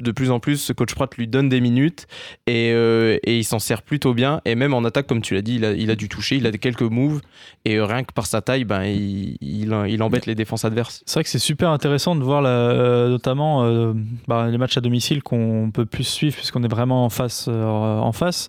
De 0.00 0.10
plus 0.10 0.30
en 0.30 0.40
plus, 0.40 0.56
ce 0.56 0.72
coach 0.72 0.94
Pratt 0.94 1.14
lui 1.16 1.28
donne 1.28 1.48
des 1.48 1.60
minutes 1.60 2.06
et, 2.46 2.72
euh, 2.72 3.18
et 3.24 3.38
il 3.38 3.44
s'en 3.44 3.58
sert 3.58 3.82
plutôt 3.82 4.14
bien 4.14 4.40
et 4.44 4.54
même 4.54 4.74
en 4.74 4.82
attaque 4.84 5.06
comme 5.06 5.22
tu 5.22 5.34
l'as 5.34 5.42
dit, 5.42 5.56
il 5.56 5.64
a, 5.64 5.72
il 5.72 5.90
a 5.90 5.94
dû 5.96 6.08
toucher, 6.08 6.36
il 6.36 6.46
a 6.46 6.52
quelques 6.52 6.82
moves 6.82 7.20
et 7.64 7.76
euh, 7.76 7.84
rien 7.84 8.02
que 8.02 8.12
par 8.12 8.26
sa 8.26 8.40
taille, 8.42 8.64
ben 8.64 8.82
il, 8.84 9.36
il, 9.40 9.72
il 9.88 10.02
embête 10.02 10.26
les 10.26 10.34
défenses 10.34 10.64
adverses. 10.64 11.02
C'est 11.06 11.14
vrai 11.14 11.24
que 11.24 11.30
c'est 11.30 11.38
super 11.38 11.70
intéressant 11.70 12.16
de 12.16 12.22
voir 12.24 12.42
la- 12.42 12.48
euh, 12.50 13.08
notamment 13.08 13.64
euh, 13.64 13.92
bah, 14.28 14.48
les 14.50 14.58
matchs 14.58 14.76
à 14.76 14.80
domicile 14.80 15.22
qu'on 15.22 15.70
peut 15.72 15.86
plus 15.86 16.04
suivre 16.04 16.36
puisqu'on 16.36 16.62
est 16.62 16.68
vraiment 16.68 17.04
en 17.04 17.10
face. 17.10 17.46
euh, 17.48 17.98
en 17.98 18.12
face. 18.12 18.48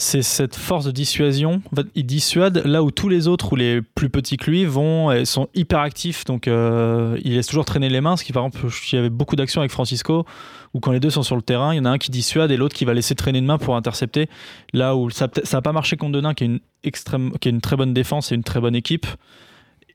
C'est 0.00 0.22
cette 0.22 0.54
force 0.54 0.84
de 0.84 0.92
dissuasion. 0.92 1.60
Il 1.96 2.06
dissuade 2.06 2.62
là 2.64 2.84
où 2.84 2.92
tous 2.92 3.08
les 3.08 3.26
autres 3.26 3.52
ou 3.52 3.56
les 3.56 3.82
plus 3.82 4.10
petits 4.10 4.36
que 4.36 4.48
lui 4.48 4.64
vont 4.64 5.24
sont 5.24 5.48
hyper 5.54 5.80
actifs. 5.80 6.24
Donc 6.24 6.46
euh, 6.46 7.18
il 7.24 7.34
laisse 7.34 7.48
toujours 7.48 7.64
traîner 7.64 7.88
les 7.88 8.00
mains. 8.00 8.16
Ce 8.16 8.22
qui 8.22 8.32
par 8.32 8.46
exemple, 8.46 8.68
il 8.92 8.94
y 8.94 8.98
avait 8.98 9.10
beaucoup 9.10 9.34
d'actions 9.34 9.60
avec 9.60 9.72
Francisco 9.72 10.24
où 10.72 10.78
quand 10.78 10.92
les 10.92 11.00
deux 11.00 11.10
sont 11.10 11.24
sur 11.24 11.34
le 11.34 11.42
terrain, 11.42 11.74
il 11.74 11.78
y 11.78 11.80
en 11.80 11.84
a 11.84 11.90
un 11.90 11.98
qui 11.98 12.12
dissuade 12.12 12.52
et 12.52 12.56
l'autre 12.56 12.76
qui 12.76 12.84
va 12.84 12.94
laisser 12.94 13.16
traîner 13.16 13.40
une 13.40 13.46
main 13.46 13.58
pour 13.58 13.74
intercepter. 13.74 14.28
Là 14.72 14.94
où 14.94 15.10
ça 15.10 15.28
n'a 15.52 15.62
pas 15.62 15.72
marché 15.72 15.96
contre 15.96 16.12
Denain 16.12 16.34
qui 16.34 16.44
est 16.44 16.46
une 16.46 16.60
extrême, 16.84 17.32
qui 17.40 17.48
est 17.48 17.52
une 17.52 17.60
très 17.60 17.76
bonne 17.76 17.92
défense 17.92 18.30
et 18.30 18.36
une 18.36 18.44
très 18.44 18.60
bonne 18.60 18.76
équipe. 18.76 19.06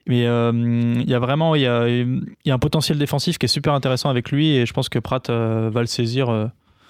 Mais 0.07 0.27
euh, 0.27 0.51
il 0.53 1.09
y 1.09 1.13
a 1.13 1.19
vraiment 1.19 1.55
il 1.55 1.61
y 1.61 1.67
a, 1.67 2.53
un 2.53 2.59
potentiel 2.59 2.97
défensif 2.97 3.37
qui 3.37 3.45
est 3.45 3.49
super 3.49 3.73
intéressant 3.73 4.09
avec 4.09 4.31
lui 4.31 4.51
et 4.51 4.65
je 4.65 4.73
pense 4.73 4.89
que 4.89 4.99
Pratt 4.99 5.29
euh, 5.29 5.69
va 5.71 5.79
le 5.79 5.87
saisir 5.87 6.29
euh, 6.29 6.47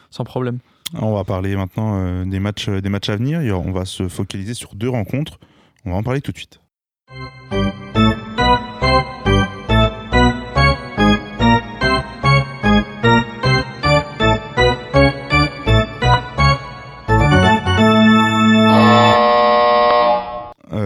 sans 0.09 0.23
problème. 0.23 0.59
On 0.99 1.13
va 1.13 1.23
parler 1.23 1.55
maintenant 1.55 2.23
des, 2.25 2.39
matchs, 2.39 2.69
des 2.69 2.89
matchs 2.89 3.09
à 3.09 3.15
venir. 3.15 3.41
Et 3.41 3.51
On 3.51 3.71
va 3.71 3.85
se 3.85 4.07
focaliser 4.07 4.53
sur 4.53 4.75
deux 4.75 4.89
rencontres. 4.89 5.39
On 5.85 5.91
va 5.91 5.97
en 5.97 6.03
parler 6.03 6.21
tout 6.21 6.31
de 6.31 6.37
suite. 6.37 6.59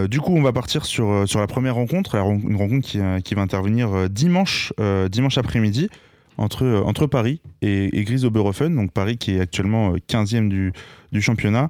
Euh, 0.08 0.10
du 0.10 0.20
coup, 0.20 0.34
on 0.36 0.42
va 0.42 0.54
partir 0.54 0.86
sur, 0.86 1.10
euh, 1.10 1.26
sur 1.26 1.40
la 1.40 1.48
première 1.48 1.76
rencontre, 1.76 2.16
une 2.16 2.56
rencontre 2.56 2.88
qui, 2.88 3.00
euh, 3.00 3.20
va 3.36 3.42
intervenir 3.42 4.10
dimanche, 4.10 4.74
dimanche 5.10 5.38
après-midi 5.38 5.90
entre, 6.38 6.84
entre 6.86 7.08
Paris 7.08 7.42
et, 7.62 7.98
et 7.98 8.04
Grise 8.04 8.26
Oberhofen. 8.26 8.76
Donc 8.76 8.92
Paris 8.92 9.18
qui 9.18 9.32
est 9.32 9.40
actuellement 9.40 9.94
euh, 9.94 9.98
15e 10.08 10.50
du, 10.50 10.74
du 11.12 11.22
championnat 11.22 11.70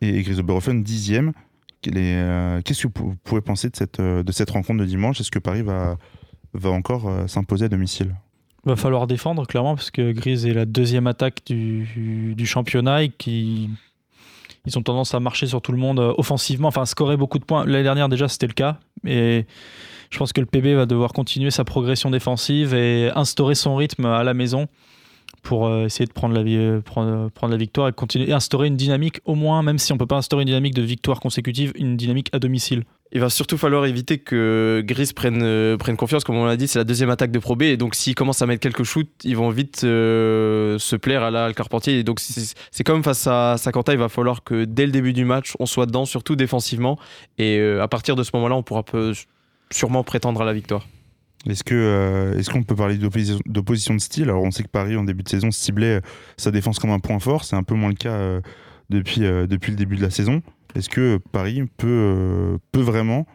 et 0.00 0.22
Grise 0.22 0.40
Oberhofen 0.40 0.82
10e. 0.82 1.32
Quel 1.82 1.98
est, 1.98 2.16
euh, 2.16 2.60
Qu'est-ce 2.62 2.86
que 2.86 2.98
vous 2.98 3.14
pouvez 3.24 3.40
penser 3.40 3.70
de 3.70 3.76
cette, 3.76 4.00
de 4.00 4.32
cette 4.32 4.50
rencontre 4.50 4.80
de 4.80 4.86
dimanche? 4.86 5.20
Est-ce 5.20 5.30
que 5.30 5.38
Paris 5.38 5.62
va, 5.62 5.96
va 6.54 6.70
encore 6.70 7.10
s'imposer 7.28 7.66
à 7.66 7.68
domicile? 7.68 8.14
Va 8.64 8.74
falloir 8.74 9.06
défendre 9.06 9.46
clairement 9.46 9.76
parce 9.76 9.92
que 9.92 10.10
Grise 10.10 10.44
est 10.44 10.54
la 10.54 10.64
deuxième 10.64 11.06
attaque 11.06 11.42
du, 11.46 12.34
du 12.34 12.46
championnat 12.46 13.04
et 13.04 13.10
qui 13.10 13.70
ils 14.66 14.76
ont 14.78 14.82
tendance 14.82 15.14
à 15.14 15.20
marcher 15.20 15.46
sur 15.46 15.62
tout 15.62 15.72
le 15.72 15.78
monde 15.78 16.00
euh, 16.00 16.12
offensivement, 16.18 16.68
enfin 16.68 16.84
scorer 16.84 17.16
beaucoup 17.16 17.38
de 17.38 17.44
points. 17.44 17.64
L'année 17.64 17.84
dernière 17.84 18.08
déjà 18.08 18.28
c'était 18.28 18.46
le 18.46 18.52
cas, 18.54 18.78
et 19.06 19.46
je 20.10 20.18
pense 20.18 20.32
que 20.32 20.40
le 20.40 20.46
PB 20.46 20.74
va 20.74 20.86
devoir 20.86 21.12
continuer 21.12 21.50
sa 21.50 21.64
progression 21.64 22.10
défensive 22.10 22.74
et 22.74 23.10
instaurer 23.14 23.54
son 23.54 23.76
rythme 23.76 24.06
à 24.06 24.22
la 24.24 24.34
maison 24.34 24.66
pour 25.42 25.66
euh, 25.66 25.84
essayer 25.86 26.06
de 26.06 26.12
prendre 26.12 26.34
la, 26.34 26.42
vi- 26.42 26.56
euh, 26.56 26.80
prendre, 26.80 27.30
la 27.48 27.56
victoire 27.56 27.88
et 27.88 27.92
continuer 27.92 28.28
et 28.28 28.32
instaurer 28.32 28.66
une 28.66 28.76
dynamique 28.76 29.20
au 29.24 29.34
moins, 29.34 29.62
même 29.62 29.78
si 29.78 29.92
on 29.92 29.98
peut 29.98 30.06
pas 30.06 30.16
instaurer 30.16 30.42
une 30.42 30.48
dynamique 30.48 30.74
de 30.74 30.82
victoire 30.82 31.20
consécutive, 31.20 31.72
une 31.76 31.96
dynamique 31.96 32.30
à 32.32 32.38
domicile. 32.38 32.84
Il 33.12 33.20
va 33.20 33.30
surtout 33.30 33.56
falloir 33.56 33.86
éviter 33.86 34.18
que 34.18 34.82
Gris 34.84 35.12
prenne, 35.14 35.42
euh, 35.42 35.76
prenne 35.76 35.96
confiance. 35.96 36.24
Comme 36.24 36.36
on 36.36 36.44
l'a 36.44 36.56
dit, 36.56 36.66
c'est 36.66 36.80
la 36.80 36.84
deuxième 36.84 37.08
attaque 37.08 37.30
de 37.30 37.38
Pro 37.38 37.54
B. 37.54 37.62
Et 37.62 37.76
donc, 37.76 37.94
s'ils 37.94 38.16
commencent 38.16 38.42
à 38.42 38.46
mettre 38.46 38.60
quelques 38.60 38.82
shoots, 38.82 39.08
ils 39.22 39.36
vont 39.36 39.50
vite 39.50 39.82
euh, 39.84 40.76
se 40.78 40.96
plaire 40.96 41.22
à 41.22 41.30
la 41.30 41.52
Carpentier. 41.54 42.00
Et 42.00 42.02
donc, 42.02 42.18
c'est 42.20 42.84
comme 42.84 43.04
face 43.04 43.26
à 43.28 43.56
Saint-Quentin, 43.58 43.92
il 43.92 43.98
va 43.98 44.08
falloir 44.08 44.42
que 44.42 44.64
dès 44.64 44.86
le 44.86 44.92
début 44.92 45.12
du 45.12 45.24
match, 45.24 45.54
on 45.60 45.66
soit 45.66 45.86
dedans, 45.86 46.04
surtout 46.04 46.34
défensivement. 46.34 46.98
Et 47.38 47.58
euh, 47.58 47.80
à 47.80 47.86
partir 47.86 48.16
de 48.16 48.24
ce 48.24 48.32
moment-là, 48.34 48.56
on 48.56 48.64
pourra 48.64 48.82
peu- 48.82 49.12
sûrement 49.70 50.02
prétendre 50.02 50.42
à 50.42 50.44
la 50.44 50.52
victoire. 50.52 50.86
Est-ce 51.48 51.62
que 51.62 52.34
est-ce 52.36 52.50
qu'on 52.50 52.64
peut 52.64 52.74
parler 52.74 52.98
d'opposition 52.98 53.94
de 53.94 54.00
style? 54.00 54.24
Alors 54.24 54.42
on 54.42 54.50
sait 54.50 54.64
que 54.64 54.68
Paris 54.68 54.96
en 54.96 55.04
début 55.04 55.22
de 55.22 55.28
saison 55.28 55.52
ciblait 55.52 56.00
sa 56.36 56.50
défense 56.50 56.80
comme 56.80 56.90
un 56.90 56.98
point 56.98 57.20
fort, 57.20 57.44
c'est 57.44 57.54
un 57.54 57.62
peu 57.62 57.76
moins 57.76 57.90
le 57.90 57.94
cas 57.94 58.40
depuis 58.90 59.20
depuis 59.20 59.70
le 59.70 59.76
début 59.76 59.94
de 59.94 60.02
la 60.02 60.10
saison. 60.10 60.42
Est-ce 60.76 60.90
que 60.90 61.18
Paris 61.32 61.62
peut 61.78 61.86
euh, 61.88 62.58
vraiment 62.74 63.26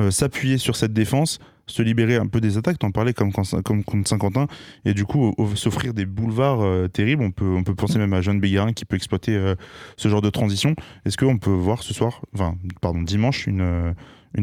euh, 0.00 0.10
s'appuyer 0.10 0.58
sur 0.58 0.74
cette 0.74 0.92
défense, 0.92 1.38
se 1.68 1.82
libérer 1.82 2.16
un 2.16 2.26
peu 2.26 2.40
des 2.40 2.58
attaques? 2.58 2.80
T'en 2.80 2.90
parlais 2.90 3.12
comme 3.12 3.32
contre 3.32 4.08
Saint-Quentin 4.08 4.48
et 4.84 4.92
du 4.92 5.04
coup 5.04 5.32
s'offrir 5.54 5.94
des 5.94 6.04
boulevards 6.04 6.62
euh, 6.62 6.88
terribles. 6.88 7.22
On 7.22 7.30
peut 7.30 7.74
penser 7.76 7.98
même 7.98 8.12
à 8.12 8.20
Jeanne 8.20 8.40
Bégarin 8.40 8.72
qui 8.72 8.84
peut 8.84 8.96
exploiter 8.96 9.54
ce 9.96 10.08
genre 10.08 10.20
de 10.20 10.30
transition. 10.30 10.74
Est-ce 11.04 11.16
qu'on 11.16 11.38
peut 11.38 11.50
voir 11.50 11.84
ce 11.84 11.94
soir, 11.94 12.22
enfin 12.34 12.56
pardon 12.80 13.02
dimanche 13.02 13.46
une 13.46 13.94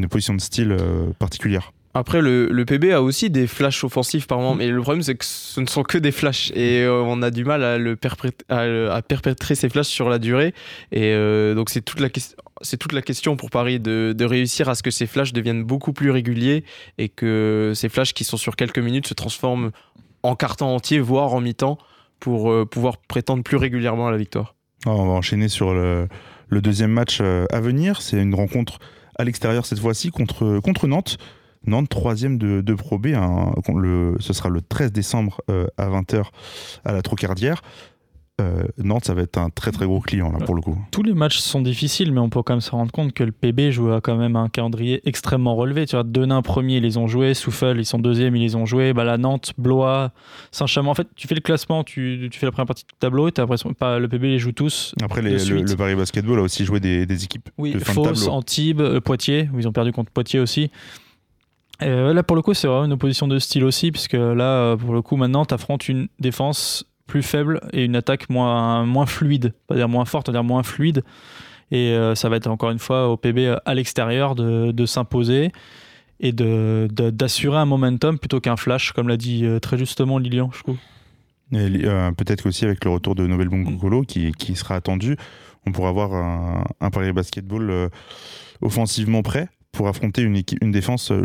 position 0.09 0.33
de 0.33 0.41
style 0.41 0.75
particulière? 1.19 1.73
Après, 1.97 2.21
le, 2.21 2.47
le 2.51 2.65
PB 2.65 2.91
a 2.93 3.01
aussi 3.01 3.29
des 3.29 3.47
flashs 3.47 3.83
offensifs 3.83 4.27
par 4.27 4.37
moment, 4.37 4.53
mais 4.55 4.67
le 4.69 4.81
problème 4.81 5.01
c'est 5.01 5.15
que 5.15 5.25
ce 5.25 5.59
ne 5.59 5.65
sont 5.65 5.83
que 5.83 5.97
des 5.97 6.11
flashs 6.11 6.51
et 6.53 6.83
euh, 6.83 7.01
on 7.01 7.21
a 7.23 7.31
du 7.31 7.43
mal 7.43 7.63
à, 7.63 7.77
le 7.77 7.95
perprét- 7.95 8.43
à, 8.49 8.65
le- 8.67 8.91
à 8.91 9.01
perpétrer 9.01 9.55
ces 9.55 9.67
flashs 9.69 9.87
sur 9.87 10.07
la 10.09 10.19
durée. 10.19 10.53
Et 10.91 11.13
euh, 11.13 11.55
donc 11.55 11.69
c'est 11.69 11.81
toute 11.81 11.99
la 11.99 12.09
question. 12.09 12.37
C'est 12.61 12.77
toute 12.77 12.93
la 12.93 13.01
question 13.01 13.35
pour 13.35 13.49
Paris 13.51 13.79
de, 13.79 14.13
de 14.17 14.25
réussir 14.25 14.67
à 14.69 14.75
ce 14.75 14.81
que 14.83 14.89
ces 14.91 15.05
flashs 15.07 15.31
deviennent 15.33 15.63
beaucoup 15.63 15.93
plus 15.93 16.09
réguliers 16.11 16.63
et 16.97 17.07
que 17.09 17.73
ces 17.75 17.87
flashs 17.89 18.13
qui 18.13 18.23
sont 18.23 18.37
sur 18.37 18.55
quelques 18.55 18.79
minutes 18.79 19.07
se 19.07 19.13
transforment 19.13 19.69
en 20.23 20.35
carton 20.35 20.65
entier, 20.65 20.99
voire 20.99 21.33
en 21.33 21.41
mi-temps, 21.41 21.77
pour 22.19 22.51
euh, 22.51 22.65
pouvoir 22.65 22.97
prétendre 22.97 23.43
plus 23.43 23.57
régulièrement 23.57 24.07
à 24.07 24.11
la 24.11 24.17
victoire. 24.17 24.55
Ah, 24.85 24.91
on 24.91 25.05
va 25.05 25.13
enchaîner 25.13 25.49
sur 25.49 25.73
le, 25.73 26.07
le 26.47 26.61
deuxième 26.61 26.91
match 26.91 27.21
à 27.21 27.59
venir. 27.59 28.01
C'est 28.01 28.21
une 28.21 28.33
rencontre 28.35 28.79
à 29.19 29.23
l'extérieur 29.23 29.65
cette 29.65 29.79
fois-ci 29.79 30.09
contre, 30.11 30.59
contre 30.59 30.87
Nantes. 30.87 31.17
Nantes, 31.67 31.89
troisième 31.89 32.37
de, 32.37 32.61
de 32.61 32.73
Pro 32.73 32.97
B. 32.97 33.07
hein. 33.15 33.53
le, 33.75 34.15
ce 34.19 34.33
sera 34.33 34.49
le 34.49 34.61
13 34.61 34.91
décembre 34.91 35.41
euh, 35.49 35.67
à 35.77 35.87
20h 35.89 36.23
à 36.85 36.93
la 36.93 37.01
Trocardière. 37.01 37.61
Euh, 38.39 38.65
Nantes, 38.77 39.05
ça 39.05 39.15
va 39.15 39.23
être 39.23 39.39
un 39.39 39.49
très 39.49 39.71
très 39.71 39.87
gros 39.87 39.99
client 39.99 40.31
là 40.31 40.37
pour 40.45 40.53
le 40.53 40.61
coup. 40.61 40.77
Tous 40.91 41.01
les 41.01 41.15
matchs 41.15 41.39
sont 41.39 41.59
difficiles, 41.59 42.11
mais 42.13 42.19
on 42.19 42.29
peut 42.29 42.43
quand 42.43 42.53
même 42.53 42.61
se 42.61 42.69
rendre 42.69 42.91
compte 42.91 43.11
que 43.13 43.23
le 43.23 43.31
PB 43.31 43.71
joue 43.71 43.91
à 43.91 43.99
quand 43.99 44.15
même 44.15 44.35
un 44.35 44.47
calendrier 44.47 45.01
extrêmement 45.09 45.55
relevé. 45.55 45.87
Tu 45.87 45.95
vois, 45.95 46.03
Denain 46.03 46.43
premier, 46.43 46.77
ils 46.77 46.83
les 46.83 46.97
ont 46.97 47.07
joués, 47.07 47.33
Souffle, 47.33 47.77
ils 47.79 47.85
sont 47.85 47.97
deuxième, 47.97 48.35
ils 48.35 48.43
les 48.43 48.55
ont 48.55 48.67
joués. 48.67 48.93
Bah, 48.93 49.05
la 49.05 49.17
Nantes, 49.17 49.53
Blois, 49.57 50.11
Saint-Chamond. 50.51 50.91
En 50.91 50.93
fait, 50.93 51.07
tu 51.15 51.27
fais 51.27 51.33
le 51.33 51.41
classement, 51.41 51.83
tu, 51.83 52.27
tu 52.31 52.37
fais 52.39 52.45
la 52.45 52.51
première 52.51 52.67
partie 52.67 52.83
du 52.83 52.93
tableau, 52.99 53.27
et 53.27 53.31
t'as 53.31 53.41
l'impression 53.41 53.69
que 53.69 53.73
pas- 53.75 53.97
le 53.97 54.07
PB 54.07 54.21
les 54.27 54.37
joue 54.37 54.51
tous. 54.51 54.93
Après, 55.01 55.23
les- 55.23 55.43
le, 55.43 55.75
Paris 55.75 55.95
Basketball 55.95 56.37
a 56.37 56.43
aussi 56.43 56.63
joué 56.63 56.79
des, 56.79 57.07
des 57.07 57.23
équipes 57.23 57.49
Oui, 57.57 57.73
de 57.73 57.79
fin 57.79 57.91
de 57.93 58.07
Fausse, 58.07 58.19
tableau. 58.19 58.33
Antibes, 58.35 58.81
euh, 58.81 59.01
Poitiers, 59.01 59.49
où 59.51 59.57
ils 59.59 59.67
ont 59.67 59.71
perdu 59.73 59.91
contre 59.91 60.11
Poitiers 60.11 60.39
aussi. 60.39 60.69
Euh, 61.83 62.13
là, 62.13 62.23
pour 62.23 62.35
le 62.35 62.41
coup, 62.41 62.53
c'est 62.53 62.67
vraiment 62.67 62.85
une 62.85 62.93
opposition 62.93 63.27
de 63.27 63.37
style 63.39 63.63
aussi, 63.63 63.91
puisque 63.91 64.13
là, 64.13 64.43
euh, 64.43 64.77
pour 64.77 64.93
le 64.93 65.01
coup, 65.01 65.15
maintenant, 65.15 65.45
tu 65.45 65.53
affrontes 65.53 65.87
une 65.89 66.07
défense 66.19 66.85
plus 67.05 67.23
faible 67.23 67.61
et 67.71 67.85
une 67.85 67.95
attaque 67.95 68.29
moins, 68.29 68.85
fluide. 69.05 69.53
Pas 69.67 69.75
dire 69.75 69.87
moins 69.87 70.05
forte, 70.05 70.29
dire 70.29 70.43
moins 70.43 70.63
fluide. 70.63 71.03
Et 71.71 71.91
euh, 71.91 72.15
ça 72.15 72.29
va 72.29 72.37
être 72.37 72.47
encore 72.47 72.71
une 72.71 72.79
fois 72.79 73.09
au 73.09 73.17
PB 73.17 73.55
à 73.65 73.73
l'extérieur 73.75 74.35
de, 74.35 74.85
s'imposer 74.85 75.51
et 76.19 76.31
de- 76.31 76.87
de- 76.91 77.09
d'assurer 77.09 77.57
un 77.57 77.65
momentum 77.65 78.17
plutôt 78.17 78.39
qu'un 78.39 78.55
flash, 78.57 78.91
comme 78.93 79.07
l'a 79.07 79.17
dit 79.17 79.45
euh, 79.45 79.59
très 79.59 79.77
justement 79.77 80.17
Lilian, 80.17 80.49
je 80.53 80.63
trouve. 80.63 80.77
Euh, 81.53 82.11
Peut-être 82.11 82.43
qu'aussi 82.43 82.65
avec 82.65 82.83
le 82.83 82.91
retour 82.91 83.15
de 83.15 83.25
Nobel 83.27 83.49
Bongokolo 83.49 84.01
qui, 84.01 84.31
qui 84.31 84.55
sera 84.55 84.75
attendu, 84.75 85.15
on 85.65 85.71
pourra 85.71 85.89
avoir 85.89 86.13
un, 86.13 86.63
un 86.81 86.89
Basketball 87.13 87.69
euh, 87.69 87.89
offensivement 88.61 89.21
prêt 89.21 89.47
pour 89.77 89.87
affronter 89.87 90.23
une, 90.23 90.35
équipe, 90.35 90.57
une 90.63 90.71
défense, 90.71 91.11
euh, 91.11 91.21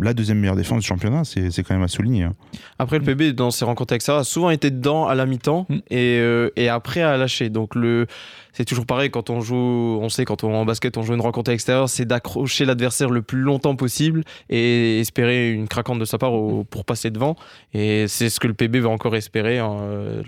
la 0.00 0.14
deuxième 0.14 0.38
meilleure 0.38 0.54
défense 0.56 0.80
du 0.82 0.86
championnat. 0.86 1.24
C'est 1.24 1.50
c'est 1.50 1.62
quand 1.64 1.74
même 1.74 1.82
à 1.82 1.88
souligner. 1.88 2.22
hein. 2.22 2.34
Après, 2.78 2.98
le 2.98 3.04
PB, 3.04 3.32
dans 3.34 3.50
ses 3.50 3.64
rencontres 3.64 3.92
avec 3.94 4.02
ça, 4.02 4.18
a 4.18 4.24
souvent 4.24 4.50
été 4.50 4.70
dedans 4.70 5.06
à 5.06 5.14
la 5.14 5.26
mi-temps 5.26 5.66
Mm. 5.68 5.74
et, 5.90 6.18
euh, 6.20 6.50
et 6.56 6.68
après 6.68 7.02
à 7.02 7.16
lâcher. 7.16 7.48
Donc, 7.50 7.74
le, 7.74 8.06
c'est 8.52 8.64
toujours 8.64 8.86
pareil 8.86 9.10
quand 9.10 9.28
on 9.28 9.40
joue, 9.40 9.54
on 10.00 10.08
sait, 10.08 10.24
quand 10.24 10.44
on 10.44 10.54
en 10.54 10.64
basket, 10.64 10.96
on 10.96 11.02
joue 11.02 11.14
une 11.14 11.20
rencontre 11.20 11.50
à 11.50 11.52
l'extérieur, 11.52 11.88
c'est 11.88 12.04
d'accrocher 12.06 12.64
l'adversaire 12.64 13.10
le 13.10 13.20
plus 13.22 13.40
longtemps 13.40 13.74
possible 13.76 14.22
et 14.48 15.00
espérer 15.00 15.50
une 15.52 15.66
craquante 15.68 15.98
de 15.98 16.04
sa 16.04 16.16
part 16.18 16.32
au- 16.32 16.64
pour 16.64 16.84
passer 16.84 17.10
devant. 17.10 17.36
Et 17.74 18.06
c'est 18.08 18.30
ce 18.30 18.38
que 18.40 18.46
le 18.46 18.54
PB 18.54 18.76
va 18.80 18.88
encore 18.88 19.16
espérer 19.16 19.58
hein, 19.58 19.76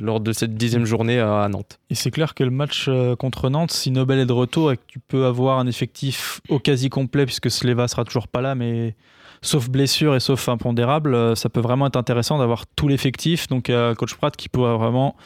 lors 0.00 0.20
de 0.20 0.32
cette 0.32 0.56
dixième 0.56 0.84
journée 0.84 1.20
à, 1.20 1.48
Nantes. 1.48 1.78
Et 1.90 1.94
c'est 1.94 2.10
clair 2.10 2.34
que 2.34 2.44
le 2.44 2.50
match 2.50 2.86
euh, 2.88 3.14
contre 3.16 3.48
Nantes, 3.50 3.70
si 3.70 3.90
Nobel 3.90 4.18
est 4.18 4.26
de 4.26 4.32
retour 4.32 4.72
et 4.72 4.76
que 4.76 4.82
tu 4.88 4.98
peux 4.98 5.24
avoir 5.26 5.58
un 5.58 5.66
effectif 5.66 6.40
au 6.48 6.58
quasi 6.58 6.88
complet, 6.90 7.24
puisque 7.24 7.50
Sleva 7.68 7.88
sera 7.88 8.04
toujours 8.04 8.28
pas 8.28 8.40
là, 8.40 8.54
mais 8.54 8.96
sauf 9.42 9.68
blessure 9.68 10.14
et 10.16 10.20
sauf 10.20 10.48
impondérable, 10.48 11.14
euh, 11.14 11.35
ça 11.35 11.48
peut 11.48 11.61
vraiment 11.61 11.87
être 11.87 11.96
intéressant 11.96 12.38
d'avoir 12.38 12.66
tout 12.66 12.88
l'effectif. 12.88 13.46
Donc, 13.48 13.68
euh, 13.70 13.94
Coach 13.94 14.14
Pratt 14.14 14.35
qui 14.37 14.48
pourra 14.48 14.76
vraiment 14.76 15.16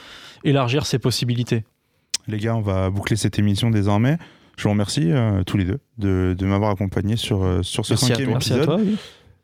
élargir 0.44 0.86
ses 0.86 0.98
possibilités. 0.98 1.64
Les 2.28 2.38
gars, 2.38 2.54
on 2.56 2.60
va 2.60 2.90
boucler 2.90 3.16
cette 3.16 3.38
émission 3.38 3.70
désormais. 3.70 4.18
Je 4.56 4.64
vous 4.64 4.70
remercie 4.70 5.10
euh, 5.10 5.42
tous 5.44 5.56
les 5.56 5.64
deux 5.64 5.78
de, 5.98 6.34
de 6.38 6.46
m'avoir 6.46 6.70
accompagné 6.70 7.16
sur, 7.16 7.38
sur 7.62 7.86
ce 7.86 7.94
Merci 7.94 8.06
cinquième 8.06 8.26
toi. 8.28 8.34
Merci 8.34 8.52
à 8.52 8.56
épisode. 8.56 8.76
toi. 8.76 8.84
oui. 8.84 8.96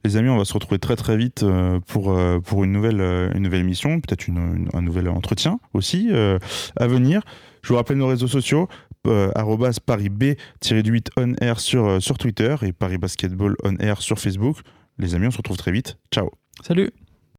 Les 0.04 0.16
amis, 0.16 0.28
on 0.28 0.38
va 0.38 0.44
se 0.44 0.54
retrouver 0.54 0.78
très 0.78 0.94
très 0.94 1.16
vite 1.16 1.44
pour, 1.88 2.16
pour 2.44 2.62
une, 2.64 2.70
nouvelle, 2.70 3.00
une 3.34 3.42
nouvelle 3.42 3.60
émission, 3.60 4.00
peut-être 4.00 4.28
une- 4.28 4.36
une- 4.38 4.68
un 4.72 4.80
nouvel 4.80 5.08
entretien 5.08 5.58
aussi 5.74 6.08
euh, 6.12 6.38
à 6.76 6.86
venir. 6.86 7.20
Je 7.62 7.70
vous 7.70 7.74
rappelle 7.74 7.96
nos 7.96 8.06
réseaux 8.06 8.28
sociaux, 8.28 8.68
euh, 9.06 9.30
arrobas 9.34 9.78
Paris 9.84 10.08
B-8 10.08 11.08
on 11.16 11.34
air 11.40 11.60
sur, 11.60 11.86
euh, 11.86 12.00
sur 12.00 12.18
Twitter 12.18 12.56
et 12.62 12.72
Paris 12.72 12.98
Basketball 12.98 13.54
on 13.64 13.76
air 13.76 14.02
sur 14.02 14.18
Facebook. 14.18 14.58
Les 14.98 15.14
amis, 15.14 15.28
on 15.28 15.30
se 15.30 15.38
retrouve 15.38 15.56
très 15.56 15.72
vite. 15.72 15.98
Ciao 16.12 16.30
Salut 16.62 16.90